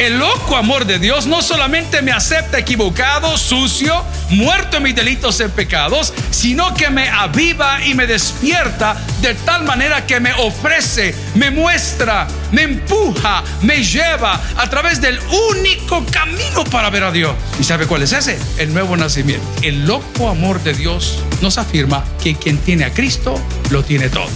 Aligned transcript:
El 0.00 0.18
loco 0.18 0.56
amor 0.56 0.86
de 0.86 0.98
Dios 0.98 1.26
no 1.26 1.42
solamente 1.42 2.00
me 2.00 2.10
acepta 2.10 2.58
equivocado, 2.58 3.36
sucio, 3.36 4.02
muerto 4.30 4.78
en 4.78 4.84
mis 4.84 4.96
delitos 4.96 5.38
y 5.40 5.48
pecados, 5.48 6.14
sino 6.30 6.72
que 6.72 6.88
me 6.88 7.10
aviva 7.10 7.84
y 7.84 7.92
me 7.92 8.06
despierta 8.06 8.96
de 9.20 9.34
tal 9.34 9.64
manera 9.64 10.06
que 10.06 10.18
me 10.18 10.32
ofrece, 10.32 11.14
me 11.34 11.50
muestra, 11.50 12.26
me 12.50 12.62
empuja, 12.62 13.44
me 13.60 13.84
lleva 13.84 14.40
a 14.56 14.70
través 14.70 15.02
del 15.02 15.18
único 15.50 16.02
camino 16.10 16.64
para 16.64 16.88
ver 16.88 17.04
a 17.04 17.12
Dios. 17.12 17.34
¿Y 17.60 17.64
sabe 17.64 17.86
cuál 17.86 18.02
es 18.02 18.14
ese? 18.14 18.38
El 18.56 18.72
nuevo 18.72 18.96
nacimiento. 18.96 19.46
El 19.60 19.84
loco 19.84 20.30
amor 20.30 20.62
de 20.62 20.72
Dios 20.72 21.22
nos 21.42 21.58
afirma 21.58 22.02
que 22.22 22.36
quien 22.36 22.56
tiene 22.56 22.86
a 22.86 22.94
Cristo 22.94 23.38
lo 23.68 23.82
tiene 23.82 24.08
todo. 24.08 24.30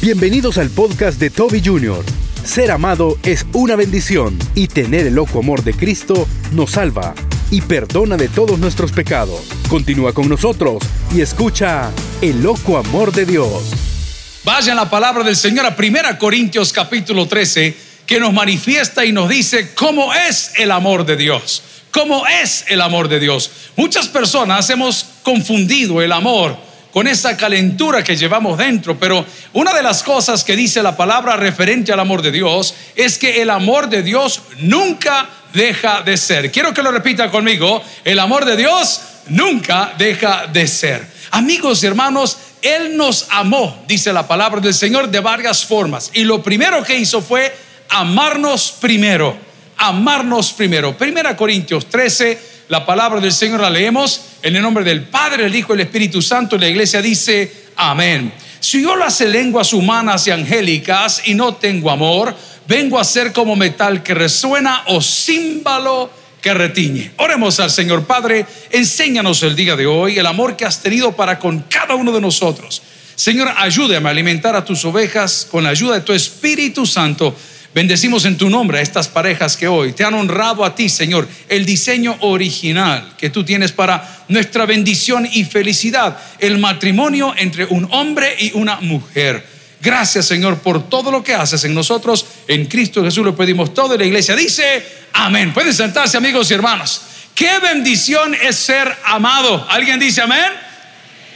Bienvenidos 0.00 0.58
al 0.58 0.70
podcast 0.70 1.18
de 1.18 1.30
Toby 1.30 1.60
Jr. 1.60 2.04
Ser 2.44 2.70
amado 2.70 3.18
es 3.22 3.46
una 3.52 3.76
bendición 3.76 4.38
y 4.54 4.68
tener 4.68 5.06
el 5.06 5.14
loco 5.14 5.40
amor 5.40 5.62
de 5.62 5.74
Cristo 5.74 6.26
nos 6.52 6.72
salva 6.72 7.14
y 7.50 7.60
perdona 7.60 8.16
de 8.16 8.28
todos 8.28 8.58
nuestros 8.58 8.92
pecados. 8.92 9.42
Continúa 9.68 10.12
con 10.12 10.28
nosotros 10.28 10.82
y 11.14 11.20
escucha 11.20 11.90
el 12.22 12.42
loco 12.42 12.78
amor 12.78 13.12
de 13.12 13.26
Dios. 13.26 13.72
Vaya 14.44 14.74
la 14.74 14.88
palabra 14.88 15.24
del 15.24 15.36
Señor 15.36 15.66
a 15.66 15.76
1 15.78 16.18
Corintios 16.18 16.72
capítulo 16.72 17.26
13 17.26 17.76
que 18.06 18.18
nos 18.18 18.32
manifiesta 18.32 19.04
y 19.04 19.12
nos 19.12 19.28
dice 19.28 19.74
cómo 19.74 20.14
es 20.14 20.52
el 20.56 20.70
amor 20.70 21.04
de 21.04 21.16
Dios. 21.16 21.62
¿Cómo 21.90 22.26
es 22.26 22.64
el 22.68 22.80
amor 22.80 23.08
de 23.08 23.20
Dios? 23.20 23.50
Muchas 23.76 24.08
personas 24.08 24.68
hemos 24.70 25.04
confundido 25.22 26.00
el 26.00 26.12
amor 26.12 26.67
con 26.98 27.06
esa 27.06 27.36
calentura 27.36 28.02
que 28.02 28.16
llevamos 28.16 28.58
dentro. 28.58 28.98
Pero 28.98 29.24
una 29.52 29.72
de 29.72 29.84
las 29.84 30.02
cosas 30.02 30.42
que 30.42 30.56
dice 30.56 30.82
la 30.82 30.96
palabra 30.96 31.36
referente 31.36 31.92
al 31.92 32.00
amor 32.00 32.22
de 32.22 32.32
Dios 32.32 32.74
es 32.96 33.18
que 33.18 33.40
el 33.40 33.50
amor 33.50 33.88
de 33.88 34.02
Dios 34.02 34.42
nunca 34.62 35.28
deja 35.52 36.02
de 36.02 36.16
ser. 36.16 36.50
Quiero 36.50 36.74
que 36.74 36.82
lo 36.82 36.90
repita 36.90 37.30
conmigo, 37.30 37.80
el 38.02 38.18
amor 38.18 38.44
de 38.44 38.56
Dios 38.56 39.00
nunca 39.28 39.92
deja 39.96 40.48
de 40.48 40.66
ser. 40.66 41.06
Amigos 41.30 41.84
y 41.84 41.86
hermanos, 41.86 42.36
Él 42.62 42.96
nos 42.96 43.26
amó, 43.30 43.84
dice 43.86 44.12
la 44.12 44.26
palabra 44.26 44.60
del 44.60 44.74
Señor, 44.74 45.08
de 45.08 45.20
varias 45.20 45.64
formas. 45.64 46.10
Y 46.14 46.24
lo 46.24 46.42
primero 46.42 46.82
que 46.82 46.98
hizo 46.98 47.22
fue 47.22 47.54
amarnos 47.90 48.74
primero, 48.80 49.36
amarnos 49.76 50.52
primero. 50.52 50.98
Primera 50.98 51.36
Corintios 51.36 51.86
13 51.86 52.57
la 52.68 52.84
palabra 52.84 53.20
del 53.20 53.32
Señor 53.32 53.60
la 53.60 53.70
leemos 53.70 54.20
en 54.42 54.54
el 54.54 54.62
nombre 54.62 54.84
del 54.84 55.04
Padre, 55.04 55.46
el 55.46 55.54
Hijo 55.54 55.72
y 55.72 55.76
el 55.76 55.86
Espíritu 55.86 56.20
Santo. 56.20 56.58
La 56.58 56.68
iglesia 56.68 57.00
dice, 57.00 57.50
amén. 57.76 58.32
Si 58.60 58.82
yo 58.82 58.94
las 58.96 59.20
lenguas 59.20 59.72
humanas 59.72 60.26
y 60.26 60.32
angélicas 60.32 61.22
y 61.24 61.34
no 61.34 61.54
tengo 61.54 61.90
amor, 61.90 62.36
vengo 62.66 62.98
a 62.98 63.04
ser 63.04 63.32
como 63.32 63.56
metal 63.56 64.02
que 64.02 64.14
resuena 64.14 64.82
o 64.88 65.00
címbalo 65.00 66.10
que 66.42 66.52
retiñe. 66.52 67.12
Oremos 67.16 67.58
al 67.60 67.70
Señor 67.70 68.04
Padre, 68.04 68.44
enséñanos 68.70 69.42
el 69.42 69.56
día 69.56 69.74
de 69.74 69.86
hoy 69.86 70.18
el 70.18 70.26
amor 70.26 70.54
que 70.54 70.66
has 70.66 70.82
tenido 70.82 71.12
para 71.12 71.38
con 71.38 71.60
cada 71.70 71.94
uno 71.94 72.12
de 72.12 72.20
nosotros. 72.20 72.82
Señor, 73.14 73.48
ayúdame 73.56 74.08
a 74.08 74.12
alimentar 74.12 74.54
a 74.54 74.64
tus 74.64 74.84
ovejas 74.84 75.48
con 75.50 75.64
la 75.64 75.70
ayuda 75.70 75.94
de 75.94 76.02
tu 76.02 76.12
Espíritu 76.12 76.84
Santo 76.84 77.34
Bendecimos 77.74 78.24
en 78.24 78.38
tu 78.38 78.48
nombre 78.48 78.78
a 78.78 78.82
estas 78.82 79.08
parejas 79.08 79.56
que 79.56 79.68
hoy 79.68 79.92
te 79.92 80.02
han 80.02 80.14
honrado 80.14 80.64
a 80.64 80.74
ti, 80.74 80.88
Señor, 80.88 81.28
el 81.48 81.66
diseño 81.66 82.16
original 82.20 83.12
que 83.18 83.30
tú 83.30 83.44
tienes 83.44 83.72
para 83.72 84.24
nuestra 84.28 84.64
bendición 84.64 85.28
y 85.30 85.44
felicidad, 85.44 86.18
el 86.38 86.58
matrimonio 86.58 87.34
entre 87.36 87.66
un 87.66 87.86
hombre 87.90 88.34
y 88.38 88.52
una 88.54 88.80
mujer. 88.80 89.44
Gracias, 89.80 90.26
Señor, 90.26 90.58
por 90.58 90.88
todo 90.88 91.10
lo 91.10 91.22
que 91.22 91.34
haces 91.34 91.62
en 91.64 91.74
nosotros. 91.74 92.26
En 92.48 92.66
Cristo 92.66 93.04
Jesús 93.04 93.24
lo 93.24 93.36
pedimos 93.36 93.74
todo. 93.74 93.94
Y 93.94 93.98
la 93.98 94.06
iglesia 94.06 94.34
dice, 94.34 94.84
amén. 95.12 95.52
Pueden 95.52 95.72
sentarse, 95.72 96.16
amigos 96.16 96.50
y 96.50 96.54
hermanos. 96.54 97.02
Qué 97.34 97.60
bendición 97.60 98.34
es 98.34 98.56
ser 98.56 98.92
amado. 99.04 99.64
¿Alguien 99.70 100.00
dice 100.00 100.22
amén? 100.22 100.52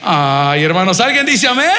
Ay, 0.02 0.64
hermanos, 0.64 0.98
¿alguien 0.98 1.24
dice 1.24 1.46
amén? 1.46 1.70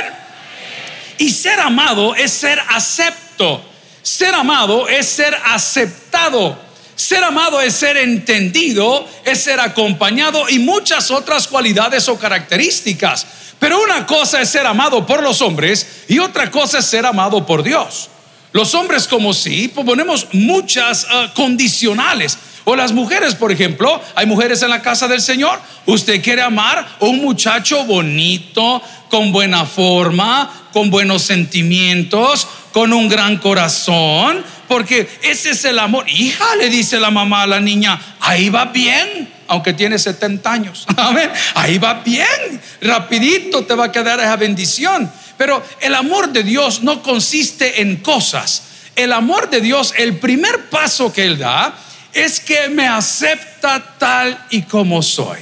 Y 1.17 1.29
ser 1.31 1.59
amado 1.59 2.15
es 2.15 2.31
ser 2.31 2.61
acepto. 2.69 3.72
Ser 4.03 4.35
amado 4.35 4.87
es 4.89 5.07
ser 5.07 5.35
aceptado. 5.45 6.59
Ser 6.95 7.23
amado 7.23 7.59
es 7.59 7.73
ser 7.73 7.97
entendido, 7.97 9.07
es 9.25 9.41
ser 9.41 9.59
acompañado 9.59 10.47
y 10.49 10.59
muchas 10.59 11.09
otras 11.09 11.47
cualidades 11.47 12.07
o 12.07 12.19
características. 12.19 13.25
Pero 13.59 13.81
una 13.81 14.05
cosa 14.05 14.41
es 14.41 14.49
ser 14.49 14.65
amado 14.67 15.05
por 15.05 15.23
los 15.23 15.41
hombres 15.41 16.03
y 16.07 16.19
otra 16.19 16.51
cosa 16.51 16.79
es 16.79 16.85
ser 16.85 17.05
amado 17.05 17.45
por 17.45 17.63
Dios. 17.63 18.09
Los 18.51 18.75
hombres 18.75 19.07
como 19.07 19.33
si 19.33 19.69
ponemos 19.69 20.27
muchas 20.33 21.07
ah, 21.09 21.31
condicionales. 21.33 22.37
O 22.65 22.75
las 22.75 22.93
mujeres, 22.93 23.35
por 23.35 23.51
ejemplo, 23.51 24.01
hay 24.15 24.25
mujeres 24.25 24.61
en 24.61 24.69
la 24.69 24.81
casa 24.81 25.07
del 25.07 25.21
Señor. 25.21 25.59
Usted 25.85 26.21
quiere 26.21 26.41
amar 26.41 26.97
a 26.99 27.05
un 27.05 27.17
muchacho 27.17 27.83
bonito, 27.83 28.81
con 29.09 29.31
buena 29.33 29.65
forma, 29.65 30.69
con 30.71 30.89
buenos 30.89 31.23
sentimientos, 31.23 32.47
con 32.73 32.91
un 32.91 33.07
gran 33.07 33.37
corazón, 33.37 34.43
porque 34.67 35.07
ese 35.21 35.51
es 35.51 35.63
el 35.63 35.79
amor. 35.79 36.09
Hija, 36.09 36.55
le 36.57 36.69
dice 36.69 36.99
la 36.99 37.11
mamá 37.11 37.43
a 37.43 37.47
la 37.47 37.59
niña, 37.61 38.01
ahí 38.19 38.49
va 38.49 38.65
bien, 38.65 39.31
aunque 39.47 39.73
tiene 39.73 39.99
70 39.99 40.51
años. 40.51 40.87
Ahí 41.55 41.77
va 41.77 41.95
bien, 41.95 42.61
rapidito 42.81 43.63
te 43.65 43.75
va 43.75 43.85
a 43.85 43.91
quedar 43.91 44.19
esa 44.19 44.35
bendición. 44.35 45.11
Pero 45.37 45.63
el 45.81 45.93
amor 45.93 46.29
de 46.29 46.43
Dios 46.43 46.81
no 46.81 47.03
consiste 47.03 47.81
en 47.81 47.97
cosas. 47.97 48.63
El 48.95 49.13
amor 49.13 49.49
de 49.49 49.61
Dios, 49.61 49.93
el 49.97 50.17
primer 50.17 50.69
paso 50.69 51.11
que 51.11 51.25
Él 51.25 51.37
da, 51.37 51.75
es 52.13 52.39
que 52.39 52.69
me 52.69 52.87
acepta 52.87 53.95
tal 53.99 54.45
y 54.49 54.63
como 54.63 55.01
soy. 55.01 55.39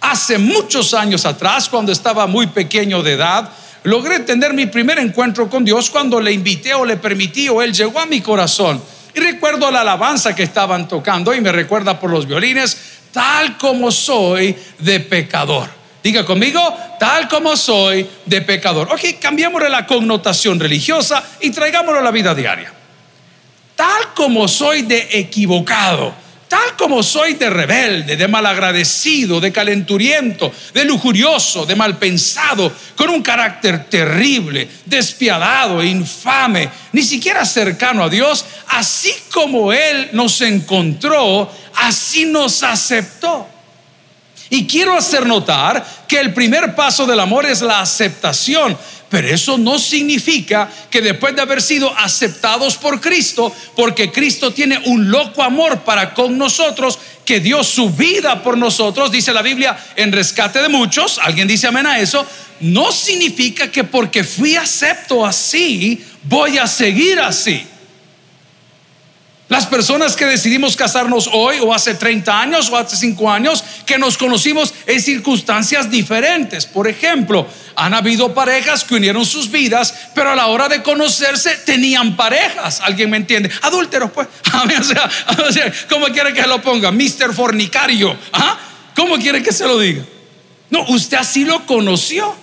Hace 0.00 0.38
muchos 0.38 0.94
años 0.94 1.26
atrás, 1.26 1.68
cuando 1.68 1.92
estaba 1.92 2.26
muy 2.26 2.46
pequeño 2.46 3.02
de 3.02 3.12
edad, 3.12 3.50
logré 3.84 4.20
tener 4.20 4.52
mi 4.52 4.66
primer 4.66 4.98
encuentro 4.98 5.48
con 5.48 5.64
Dios 5.64 5.90
cuando 5.90 6.20
le 6.20 6.32
invité 6.32 6.74
o 6.74 6.84
le 6.84 6.96
permití 6.96 7.48
o 7.48 7.62
Él 7.62 7.72
llegó 7.72 7.98
a 8.00 8.06
mi 8.06 8.20
corazón. 8.20 8.82
Y 9.14 9.20
recuerdo 9.20 9.70
la 9.70 9.80
alabanza 9.80 10.34
que 10.34 10.42
estaban 10.42 10.88
tocando 10.88 11.34
y 11.34 11.40
me 11.40 11.52
recuerda 11.52 12.00
por 12.00 12.10
los 12.10 12.26
violines, 12.26 12.76
tal 13.12 13.58
como 13.58 13.90
soy 13.90 14.56
de 14.78 15.00
pecador. 15.00 15.68
Diga 16.02 16.24
conmigo, 16.24 16.60
tal 16.98 17.28
como 17.28 17.56
soy 17.56 18.08
de 18.26 18.40
pecador. 18.40 18.88
Ok, 18.90 19.20
cambiémosle 19.20 19.68
la 19.68 19.86
connotación 19.86 20.58
religiosa 20.58 21.22
y 21.40 21.50
traigámoslo 21.50 22.00
a 22.00 22.02
la 22.02 22.10
vida 22.10 22.34
diaria. 22.34 22.72
Tal 23.76 24.12
como 24.14 24.48
soy 24.48 24.82
de 24.82 25.08
equivocado 25.12 26.14
tal 26.52 26.76
como 26.76 27.02
soy 27.02 27.32
de 27.32 27.48
rebelde, 27.48 28.14
de 28.14 28.28
malagradecido, 28.28 29.40
de 29.40 29.50
calenturiento, 29.50 30.52
de 30.74 30.84
lujurioso, 30.84 31.64
de 31.64 31.74
malpensado, 31.74 32.70
con 32.94 33.08
un 33.08 33.22
carácter 33.22 33.86
terrible, 33.86 34.68
despiadado, 34.84 35.80
e 35.80 35.86
infame, 35.86 36.68
ni 36.92 37.02
siquiera 37.04 37.46
cercano 37.46 38.04
a 38.04 38.10
Dios, 38.10 38.44
así 38.68 39.14
como 39.32 39.72
Él 39.72 40.10
nos 40.12 40.42
encontró, 40.42 41.50
así 41.76 42.26
nos 42.26 42.62
aceptó. 42.62 43.48
Y 44.50 44.66
quiero 44.66 44.94
hacer 44.94 45.24
notar 45.24 45.82
que 46.06 46.20
el 46.20 46.34
primer 46.34 46.74
paso 46.74 47.06
del 47.06 47.20
amor 47.20 47.46
es 47.46 47.62
la 47.62 47.80
aceptación. 47.80 48.76
Pero 49.12 49.28
eso 49.28 49.58
no 49.58 49.78
significa 49.78 50.70
que 50.90 51.02
después 51.02 51.36
de 51.36 51.42
haber 51.42 51.60
sido 51.60 51.94
aceptados 51.98 52.78
por 52.78 52.98
Cristo, 52.98 53.54
porque 53.76 54.10
Cristo 54.10 54.54
tiene 54.54 54.80
un 54.86 55.10
loco 55.10 55.42
amor 55.42 55.80
para 55.80 56.14
con 56.14 56.38
nosotros, 56.38 56.98
que 57.22 57.38
dio 57.38 57.62
su 57.62 57.90
vida 57.90 58.42
por 58.42 58.56
nosotros, 58.56 59.12
dice 59.12 59.34
la 59.34 59.42
Biblia, 59.42 59.78
en 59.96 60.12
rescate 60.12 60.62
de 60.62 60.70
muchos, 60.70 61.18
alguien 61.22 61.46
dice 61.46 61.66
amén 61.66 61.86
a 61.86 62.00
eso, 62.00 62.26
no 62.60 62.90
significa 62.90 63.70
que 63.70 63.84
porque 63.84 64.24
fui 64.24 64.56
acepto 64.56 65.26
así, 65.26 66.02
voy 66.22 66.56
a 66.56 66.66
seguir 66.66 67.20
así. 67.20 67.66
Las 69.52 69.66
personas 69.66 70.16
que 70.16 70.24
decidimos 70.24 70.76
casarnos 70.76 71.28
hoy 71.30 71.58
o 71.60 71.74
hace 71.74 71.92
30 71.92 72.40
años 72.40 72.70
o 72.70 72.76
hace 72.78 72.96
5 72.96 73.30
años, 73.30 73.62
que 73.84 73.98
nos 73.98 74.16
conocimos 74.16 74.72
en 74.86 74.98
circunstancias 75.02 75.90
diferentes. 75.90 76.64
Por 76.64 76.88
ejemplo, 76.88 77.46
han 77.76 77.92
habido 77.92 78.32
parejas 78.32 78.82
que 78.82 78.94
unieron 78.94 79.26
sus 79.26 79.50
vidas, 79.50 79.92
pero 80.14 80.30
a 80.30 80.34
la 80.34 80.46
hora 80.46 80.70
de 80.70 80.82
conocerse 80.82 81.54
tenían 81.66 82.16
parejas. 82.16 82.80
¿Alguien 82.80 83.10
me 83.10 83.18
entiende? 83.18 83.50
Adúlteros, 83.60 84.10
pues. 84.12 84.26
Sea, 85.52 85.70
¿cómo 85.90 86.06
quiere 86.06 86.32
que 86.32 86.40
se 86.40 86.48
lo 86.48 86.62
ponga? 86.62 86.90
Mister 86.90 87.34
Fornicario. 87.34 88.16
¿Ah? 88.32 88.58
¿Cómo 88.96 89.18
quiere 89.18 89.42
que 89.42 89.52
se 89.52 89.66
lo 89.66 89.78
diga? 89.78 90.02
No, 90.70 90.82
usted 90.88 91.18
así 91.18 91.44
lo 91.44 91.66
conoció. 91.66 92.34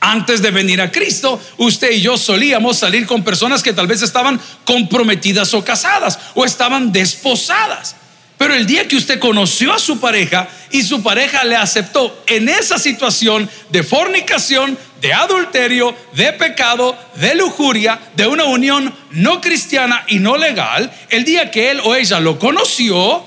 Antes 0.00 0.40
de 0.40 0.50
venir 0.50 0.80
a 0.80 0.90
Cristo, 0.90 1.38
usted 1.58 1.92
y 1.92 2.00
yo 2.00 2.16
solíamos 2.16 2.78
salir 2.78 3.06
con 3.06 3.22
personas 3.22 3.62
que 3.62 3.74
tal 3.74 3.86
vez 3.86 4.00
estaban 4.00 4.40
comprometidas 4.64 5.52
o 5.52 5.62
casadas 5.62 6.18
o 6.34 6.44
estaban 6.44 6.90
desposadas. 6.90 7.96
Pero 8.40 8.54
el 8.54 8.66
día 8.66 8.88
que 8.88 8.96
usted 8.96 9.18
conoció 9.18 9.74
a 9.74 9.78
su 9.78 10.00
pareja 10.00 10.48
y 10.70 10.82
su 10.82 11.02
pareja 11.02 11.44
le 11.44 11.56
aceptó 11.56 12.24
en 12.26 12.48
esa 12.48 12.78
situación 12.78 13.50
de 13.68 13.82
fornicación, 13.82 14.78
de 15.02 15.12
adulterio, 15.12 15.94
de 16.14 16.32
pecado, 16.32 16.96
de 17.16 17.34
lujuria, 17.34 18.00
de 18.16 18.26
una 18.26 18.44
unión 18.44 18.94
no 19.10 19.42
cristiana 19.42 20.04
y 20.06 20.20
no 20.20 20.38
legal, 20.38 20.90
el 21.10 21.24
día 21.24 21.50
que 21.50 21.70
él 21.70 21.82
o 21.84 21.94
ella 21.94 22.18
lo 22.18 22.38
conoció, 22.38 23.22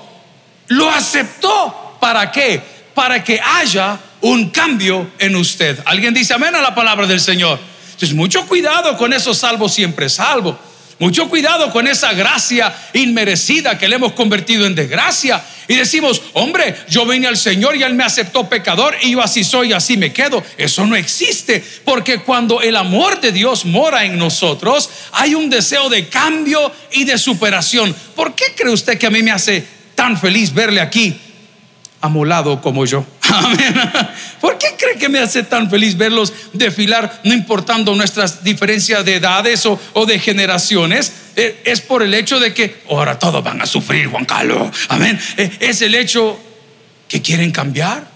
lo 0.66 0.90
aceptó. 0.90 1.96
¿Para 2.00 2.32
qué? 2.32 2.60
Para 2.92 3.22
que 3.22 3.40
haya 3.40 3.96
un 4.24 4.48
cambio 4.48 5.10
en 5.18 5.36
usted. 5.36 5.78
¿Alguien 5.84 6.14
dice 6.14 6.32
amén 6.32 6.54
a 6.54 6.62
la 6.62 6.74
palabra 6.74 7.06
del 7.06 7.20
Señor? 7.20 7.58
Entonces, 7.84 8.14
mucho 8.14 8.46
cuidado 8.46 8.96
con 8.96 9.12
esos 9.12 9.36
salvos 9.36 9.74
siempre 9.74 10.08
salvo. 10.08 10.58
Mucho 10.98 11.28
cuidado 11.28 11.70
con 11.70 11.86
esa 11.86 12.14
gracia 12.14 12.74
inmerecida 12.94 13.76
que 13.76 13.86
le 13.86 13.96
hemos 13.96 14.12
convertido 14.12 14.64
en 14.64 14.74
desgracia. 14.74 15.44
Y 15.68 15.74
decimos, 15.74 16.22
hombre, 16.32 16.74
yo 16.88 17.04
vine 17.04 17.26
al 17.26 17.36
Señor 17.36 17.76
y 17.76 17.82
Él 17.82 17.92
me 17.92 18.04
aceptó 18.04 18.48
pecador 18.48 18.96
y 19.02 19.10
yo 19.10 19.20
así 19.20 19.44
soy 19.44 19.74
así 19.74 19.98
me 19.98 20.10
quedo. 20.10 20.42
Eso 20.56 20.86
no 20.86 20.96
existe, 20.96 21.62
porque 21.84 22.20
cuando 22.20 22.62
el 22.62 22.76
amor 22.76 23.20
de 23.20 23.30
Dios 23.30 23.66
mora 23.66 24.06
en 24.06 24.16
nosotros, 24.16 24.88
hay 25.12 25.34
un 25.34 25.50
deseo 25.50 25.90
de 25.90 26.08
cambio 26.08 26.72
y 26.92 27.04
de 27.04 27.18
superación. 27.18 27.94
¿Por 28.16 28.34
qué 28.34 28.54
cree 28.56 28.72
usted 28.72 28.96
que 28.96 29.06
a 29.06 29.10
mí 29.10 29.22
me 29.22 29.32
hace 29.32 29.66
tan 29.94 30.18
feliz 30.18 30.54
verle 30.54 30.80
aquí 30.80 31.20
amolado 32.04 32.60
como 32.60 32.84
yo? 32.84 33.04
¿Por 34.40 34.58
qué 34.58 34.66
cree 34.78 34.96
que 34.96 35.08
me 35.08 35.18
hace 35.18 35.42
tan 35.42 35.70
feliz 35.70 35.96
verlos 35.96 36.32
desfilar, 36.52 37.20
no 37.24 37.32
importando 37.32 37.94
nuestras 37.94 38.44
diferencias 38.44 39.04
de 39.04 39.16
edades 39.16 39.64
o, 39.66 40.06
de 40.06 40.18
generaciones? 40.18 41.12
Eh, 41.36 41.62
es 41.64 41.80
por 41.80 42.02
el 42.02 42.12
hecho 42.12 42.38
de 42.38 42.52
que 42.52 42.82
ahora 42.90 43.18
todos 43.18 43.42
van 43.42 43.62
a 43.62 43.66
sufrir, 43.66 44.08
Juan 44.08 44.26
Carlos. 44.26 44.70
Amén. 44.88 45.18
Eh, 45.38 45.50
es 45.60 45.80
el 45.82 45.94
hecho 45.94 46.38
que 47.08 47.22
quieren 47.22 47.50
cambiar. 47.50 48.13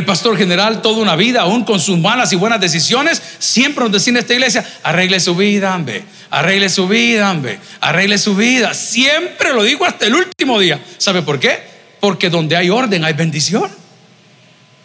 El 0.00 0.06
pastor 0.06 0.38
general, 0.38 0.80
toda 0.80 1.02
una 1.02 1.14
vida, 1.14 1.42
aún 1.42 1.62
con 1.62 1.78
sus 1.78 1.98
malas 1.98 2.32
y 2.32 2.36
buenas 2.36 2.58
decisiones, 2.58 3.20
siempre 3.38 3.84
nos 3.84 3.92
decía 3.92 4.12
en 4.12 4.16
esta 4.16 4.32
iglesia: 4.32 4.66
arregle 4.82 5.20
su 5.20 5.36
vida, 5.36 5.74
hombre, 5.74 6.04
arregle 6.30 6.70
su 6.70 6.88
vida, 6.88 7.30
hombre, 7.30 7.60
arregle 7.82 8.16
su 8.16 8.34
vida. 8.34 8.72
Siempre 8.72 9.52
lo 9.52 9.62
digo 9.62 9.84
hasta 9.84 10.06
el 10.06 10.14
último 10.14 10.58
día. 10.58 10.82
¿Sabe 10.96 11.20
por 11.20 11.38
qué? 11.38 11.58
Porque 12.00 12.30
donde 12.30 12.56
hay 12.56 12.70
orden 12.70 13.04
hay 13.04 13.12
bendición. 13.12 13.70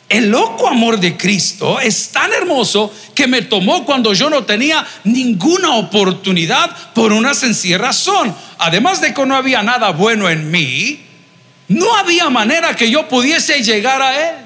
El 0.10 0.32
loco 0.32 0.68
amor 0.68 1.00
de 1.00 1.16
Cristo 1.16 1.80
es 1.80 2.10
tan 2.10 2.34
hermoso 2.34 2.94
que 3.16 3.26
me 3.26 3.42
tomó 3.42 3.86
cuando 3.86 4.14
yo 4.14 4.30
no 4.30 4.44
tenía 4.44 4.86
ninguna 5.06 5.78
oportunidad 5.78 6.94
por 6.94 7.14
una 7.14 7.34
sencilla 7.34 7.78
razón. 7.78 8.36
Además 8.58 9.00
de 9.00 9.14
que 9.14 9.26
no 9.26 9.34
había 9.34 9.64
nada 9.64 9.92
bueno 9.92 10.30
en 10.30 10.52
mí, 10.52 11.00
no 11.70 11.96
había 11.96 12.30
manera 12.30 12.76
que 12.76 12.92
yo 12.92 13.08
pudiese 13.08 13.64
llegar 13.64 14.02
a 14.02 14.30
Él. 14.30 14.44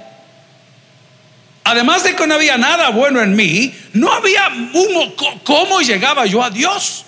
Además 1.70 2.04
de 2.04 2.16
que 2.16 2.26
no 2.26 2.34
había 2.34 2.58
nada 2.58 2.90
bueno 2.90 3.22
en 3.22 3.36
mí, 3.36 3.72
no 3.94 4.12
había 4.12 4.50
cómo 5.44 5.82
llegaba 5.82 6.26
yo 6.26 6.44
a 6.44 6.50
Dios. 6.50 7.06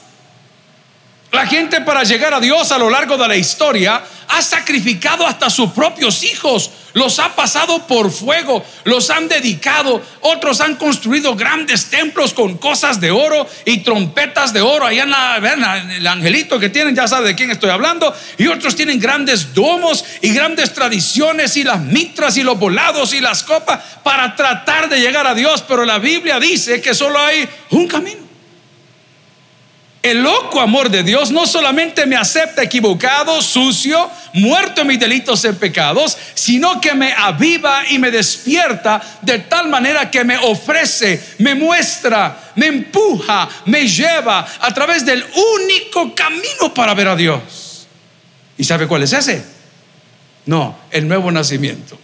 La 1.32 1.48
gente 1.48 1.80
para 1.82 2.04
llegar 2.04 2.34
a 2.34 2.42
Dios 2.42 2.74
a 2.74 2.78
lo 2.78 2.90
largo 2.90 3.18
de 3.18 3.26
la 3.26 3.38
historia 3.38 4.04
ha 4.28 4.42
sacrificado 4.42 5.26
hasta 5.26 5.50
sus 5.50 5.72
propios 5.72 6.24
hijos, 6.24 6.72
los 6.94 7.20
ha 7.20 7.36
pasado 7.36 7.88
por 7.88 8.12
fuego, 8.12 8.66
los 8.84 9.10
han 9.10 9.30
dedicado, 9.30 10.02
otros 10.22 10.60
han 10.60 10.76
construido 10.76 11.36
grandes 11.36 11.90
templos 11.90 12.34
con 12.34 12.58
cosas 12.58 13.00
de 13.00 13.12
oro 13.12 13.48
y 13.64 13.78
trompetas 13.78 14.52
de 14.52 14.60
oro, 14.60 14.86
allá 14.86 15.04
en, 15.04 15.10
la, 15.62 15.78
el 15.96 16.06
angelito 16.06 16.60
que 16.60 16.70
tienen, 16.70 16.96
ya 16.96 17.08
sabe 17.08 17.28
de 17.28 17.36
quién 17.36 17.52
estoy 17.52 17.70
hablando, 17.70 18.14
y 18.38 18.48
otros 18.48 18.76
tienen 18.76 19.00
grandes 19.00 19.54
domos 19.54 20.04
y 20.22 20.34
grandes 20.34 20.74
tradiciones 20.74 21.56
y 21.56 21.64
las 21.64 21.80
mitras 21.80 22.36
y 22.36 22.44
los 22.44 22.60
volados 22.60 23.14
y 23.14 23.22
las 23.22 23.44
copas 23.44 23.80
para 24.04 24.36
tratar 24.36 24.90
de 24.90 25.00
llegar 25.00 25.28
a 25.28 25.34
Dios, 25.34 25.64
pero 25.66 25.86
la 25.86 25.98
Biblia 26.00 26.40
dice 26.42 26.82
que 26.82 26.94
solo 26.94 27.20
hay 27.20 27.48
un 27.70 27.88
camino. 27.88 28.31
El 30.02 30.24
loco 30.24 30.60
amor 30.60 30.90
de 30.90 31.04
Dios 31.04 31.30
no 31.30 31.46
solamente 31.46 32.08
me 32.08 32.16
acepta 32.16 32.64
equivocado, 32.64 33.40
sucio, 33.40 34.10
muerto 34.34 34.82
en 34.82 34.88
mis 34.88 35.00
delitos 35.00 35.46
y 35.46 35.52
pecados, 35.52 36.18
sino 36.34 36.82
que 36.82 36.96
me 36.96 37.14
aviva 37.14 37.84
y 37.88 38.00
me 38.00 38.10
despierta 38.10 39.00
de 39.22 39.40
tal 39.40 39.70
manera 39.70 40.10
que 40.10 40.24
me 40.24 40.38
ofrece, 40.38 41.24
me 41.38 41.54
muestra, 41.54 42.52
me 42.56 42.66
empuja, 42.66 43.48
me 43.66 43.88
lleva 43.88 44.48
a 44.60 44.74
través 44.74 45.06
del 45.06 45.24
único 45.64 46.16
camino 46.16 46.74
para 46.74 46.96
ver 46.96 47.10
a 47.10 47.16
Dios. 47.16 47.86
¿Y 48.58 48.64
sabe 48.64 48.88
cuál 48.88 49.04
es 49.04 49.14
ese? 49.14 49.46
No, 50.48 50.80
el 50.90 51.08
nuevo 51.08 51.32
nacimiento. 51.32 52.00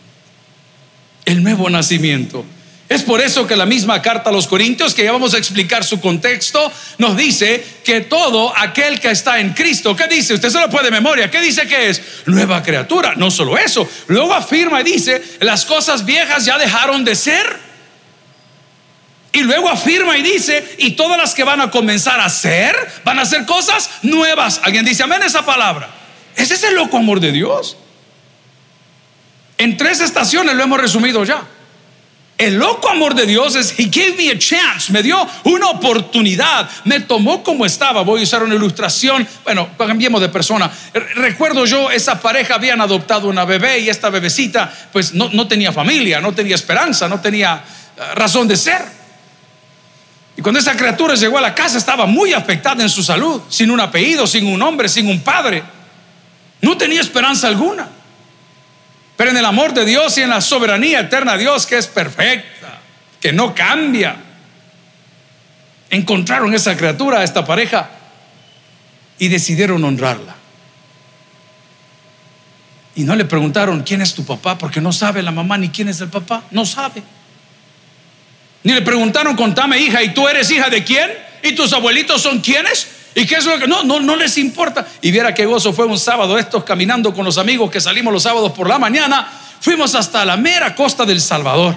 El 1.25 1.41
nuevo 1.41 1.67
nacimiento. 1.67 2.45
Es 2.89 3.03
por 3.03 3.19
eso 3.19 3.45
que 3.45 3.57
la 3.57 3.65
misma 3.65 4.01
carta 4.01 4.29
a 4.29 4.33
los 4.33 4.47
Corintios, 4.47 4.93
que 4.93 5.03
ya 5.03 5.11
vamos 5.11 5.33
a 5.33 5.37
explicar 5.37 5.83
su 5.83 5.99
contexto, 5.99 6.71
nos 6.97 7.17
dice 7.17 7.63
que 7.83 8.01
todo 8.01 8.53
aquel 8.55 9.01
que 9.01 9.11
está 9.11 9.39
en 9.39 9.53
Cristo, 9.53 9.93
¿qué 9.93 10.07
dice? 10.07 10.35
Usted 10.35 10.49
se 10.49 10.59
lo 10.59 10.69
puede 10.69 10.85
de 10.85 10.91
memoria, 10.91 11.29
¿qué 11.29 11.41
dice 11.41 11.67
que 11.67 11.89
es? 11.89 12.01
Nueva 12.27 12.63
criatura. 12.63 13.13
No 13.17 13.29
solo 13.29 13.57
eso, 13.57 13.87
luego 14.07 14.33
afirma 14.33 14.79
y 14.79 14.85
dice, 14.85 15.21
las 15.41 15.65
cosas 15.65 16.05
viejas 16.05 16.45
ya 16.45 16.57
dejaron 16.57 17.03
de 17.03 17.15
ser. 17.15 17.67
Y 19.33 19.41
luego 19.41 19.69
afirma 19.69 20.17
y 20.17 20.21
dice, 20.21 20.75
y 20.77 20.91
todas 20.91 21.17
las 21.17 21.33
que 21.33 21.43
van 21.43 21.59
a 21.59 21.69
comenzar 21.69 22.21
a 22.21 22.29
ser, 22.29 22.73
van 23.03 23.19
a 23.19 23.25
ser 23.25 23.45
cosas 23.45 23.89
nuevas. 24.01 24.61
¿Alguien 24.63 24.85
dice 24.85 25.03
amén 25.03 25.21
esa 25.23 25.45
palabra? 25.45 25.89
Ese 26.37 26.53
es 26.53 26.63
el 26.63 26.75
loco 26.75 26.97
amor 26.97 27.19
de 27.19 27.33
Dios. 27.33 27.75
En 29.57 29.75
tres 29.75 29.99
estaciones 29.99 30.55
lo 30.55 30.63
hemos 30.63 30.79
resumido 30.79 31.25
ya. 31.25 31.45
El 32.37 32.53
loco 32.53 32.89
amor 32.89 33.15
de 33.15 33.25
Dios 33.25 33.55
es, 33.55 33.79
He 33.79 33.85
gave 33.85 34.13
me 34.15 34.29
a 34.29 34.37
chance, 34.37 34.91
me 34.93 35.01
dio 35.01 35.27
una 35.45 35.69
oportunidad, 35.69 36.69
me 36.83 36.99
tomó 36.99 37.43
como 37.43 37.65
estaba. 37.65 38.03
Voy 38.03 38.21
a 38.21 38.23
usar 38.23 38.43
una 38.43 38.53
ilustración, 38.53 39.27
bueno, 39.43 39.69
cambiemos 39.75 40.21
de 40.21 40.29
persona. 40.29 40.71
Recuerdo 41.15 41.65
yo, 41.65 41.89
esa 41.89 42.21
pareja 42.21 42.55
habían 42.55 42.79
adoptado 42.79 43.27
una 43.27 43.43
bebé 43.43 43.79
y 43.79 43.89
esta 43.89 44.11
bebecita, 44.11 44.71
pues 44.93 45.15
no, 45.15 45.29
no 45.33 45.47
tenía 45.47 45.71
familia, 45.71 46.21
no 46.21 46.31
tenía 46.33 46.53
esperanza, 46.53 47.09
no 47.09 47.19
tenía 47.19 47.63
eh, 47.97 48.01
razón 48.13 48.47
de 48.47 48.55
ser. 48.55 48.81
Y 50.35 50.43
cuando 50.43 50.59
esa 50.59 50.77
criatura 50.77 51.15
llegó 51.15 51.39
a 51.39 51.41
la 51.41 51.55
casa, 51.55 51.79
estaba 51.79 52.05
muy 52.05 52.33
afectada 52.33 52.83
en 52.83 52.89
su 52.89 53.01
salud, 53.01 53.41
sin 53.49 53.71
un 53.71 53.79
apellido, 53.79 54.27
sin 54.27 54.45
un 54.45 54.61
hombre, 54.61 54.87
sin 54.89 55.07
un 55.07 55.21
padre. 55.21 55.63
No 56.61 56.77
tenía 56.77 57.01
esperanza 57.01 57.47
alguna. 57.47 57.96
Pero 59.17 59.31
en 59.31 59.37
el 59.37 59.45
amor 59.45 59.73
de 59.73 59.83
Dios 59.83 60.17
y 60.19 60.21
en 60.21 60.29
la 60.29 60.39
soberanía 60.39 61.01
eterna 61.01 61.33
de 61.33 61.39
Dios, 61.39 61.65
que 61.65 61.77
es 61.77 61.87
perfecta, 61.87 62.79
que 63.19 63.33
no 63.33 63.53
cambia, 63.53 64.15
encontraron 65.89 66.53
esa 66.53 66.77
criatura, 66.77 67.23
esta 67.23 67.43
pareja, 67.43 67.89
y 69.17 69.27
decidieron 69.27 69.83
honrarla. 69.83 70.35
Y 72.95 73.03
no 73.03 73.15
le 73.15 73.25
preguntaron 73.25 73.81
quién 73.81 74.01
es 74.01 74.13
tu 74.13 74.23
papá, 74.23 74.57
porque 74.57 74.79
no 74.79 74.93
sabe 74.93 75.23
la 75.23 75.31
mamá 75.31 75.57
ni 75.57 75.69
quién 75.69 75.89
es 75.89 75.99
el 75.99 76.09
papá, 76.09 76.43
no 76.51 76.65
sabe. 76.65 77.01
Ni 78.63 78.73
le 78.73 78.83
preguntaron, 78.83 79.35
contame 79.35 79.79
hija, 79.79 80.03
¿y 80.03 80.13
tú 80.13 80.27
eres 80.27 80.51
hija 80.51 80.69
de 80.69 80.83
quién? 80.83 81.09
¿Y 81.41 81.53
tus 81.53 81.73
abuelitos 81.73 82.21
son 82.21 82.39
quiénes? 82.39 82.87
¿Y 83.17 83.25
qué 83.25 83.33
es 83.33 83.45
lo 83.45 83.57
que.? 83.57 83.65
No, 83.65 83.83
no, 83.83 83.99
no 83.99 84.15
les 84.15 84.37
importa. 84.37 84.85
Y 85.01 85.09
viera 85.09 85.33
qué 85.33 85.47
gozo 85.47 85.73
fue 85.73 85.87
un 85.87 85.97
sábado, 85.97 86.37
estos 86.37 86.63
caminando 86.63 87.15
con 87.15 87.25
los 87.25 87.39
amigos 87.39 87.71
que 87.71 87.81
salimos 87.81 88.13
los 88.13 88.21
sábados 88.21 88.51
por 88.51 88.69
la 88.69 88.77
mañana. 88.77 89.27
Fuimos 89.59 89.95
hasta 89.95 90.23
la 90.23 90.37
mera 90.37 90.75
costa 90.75 91.03
del 91.03 91.19
Salvador. 91.19 91.75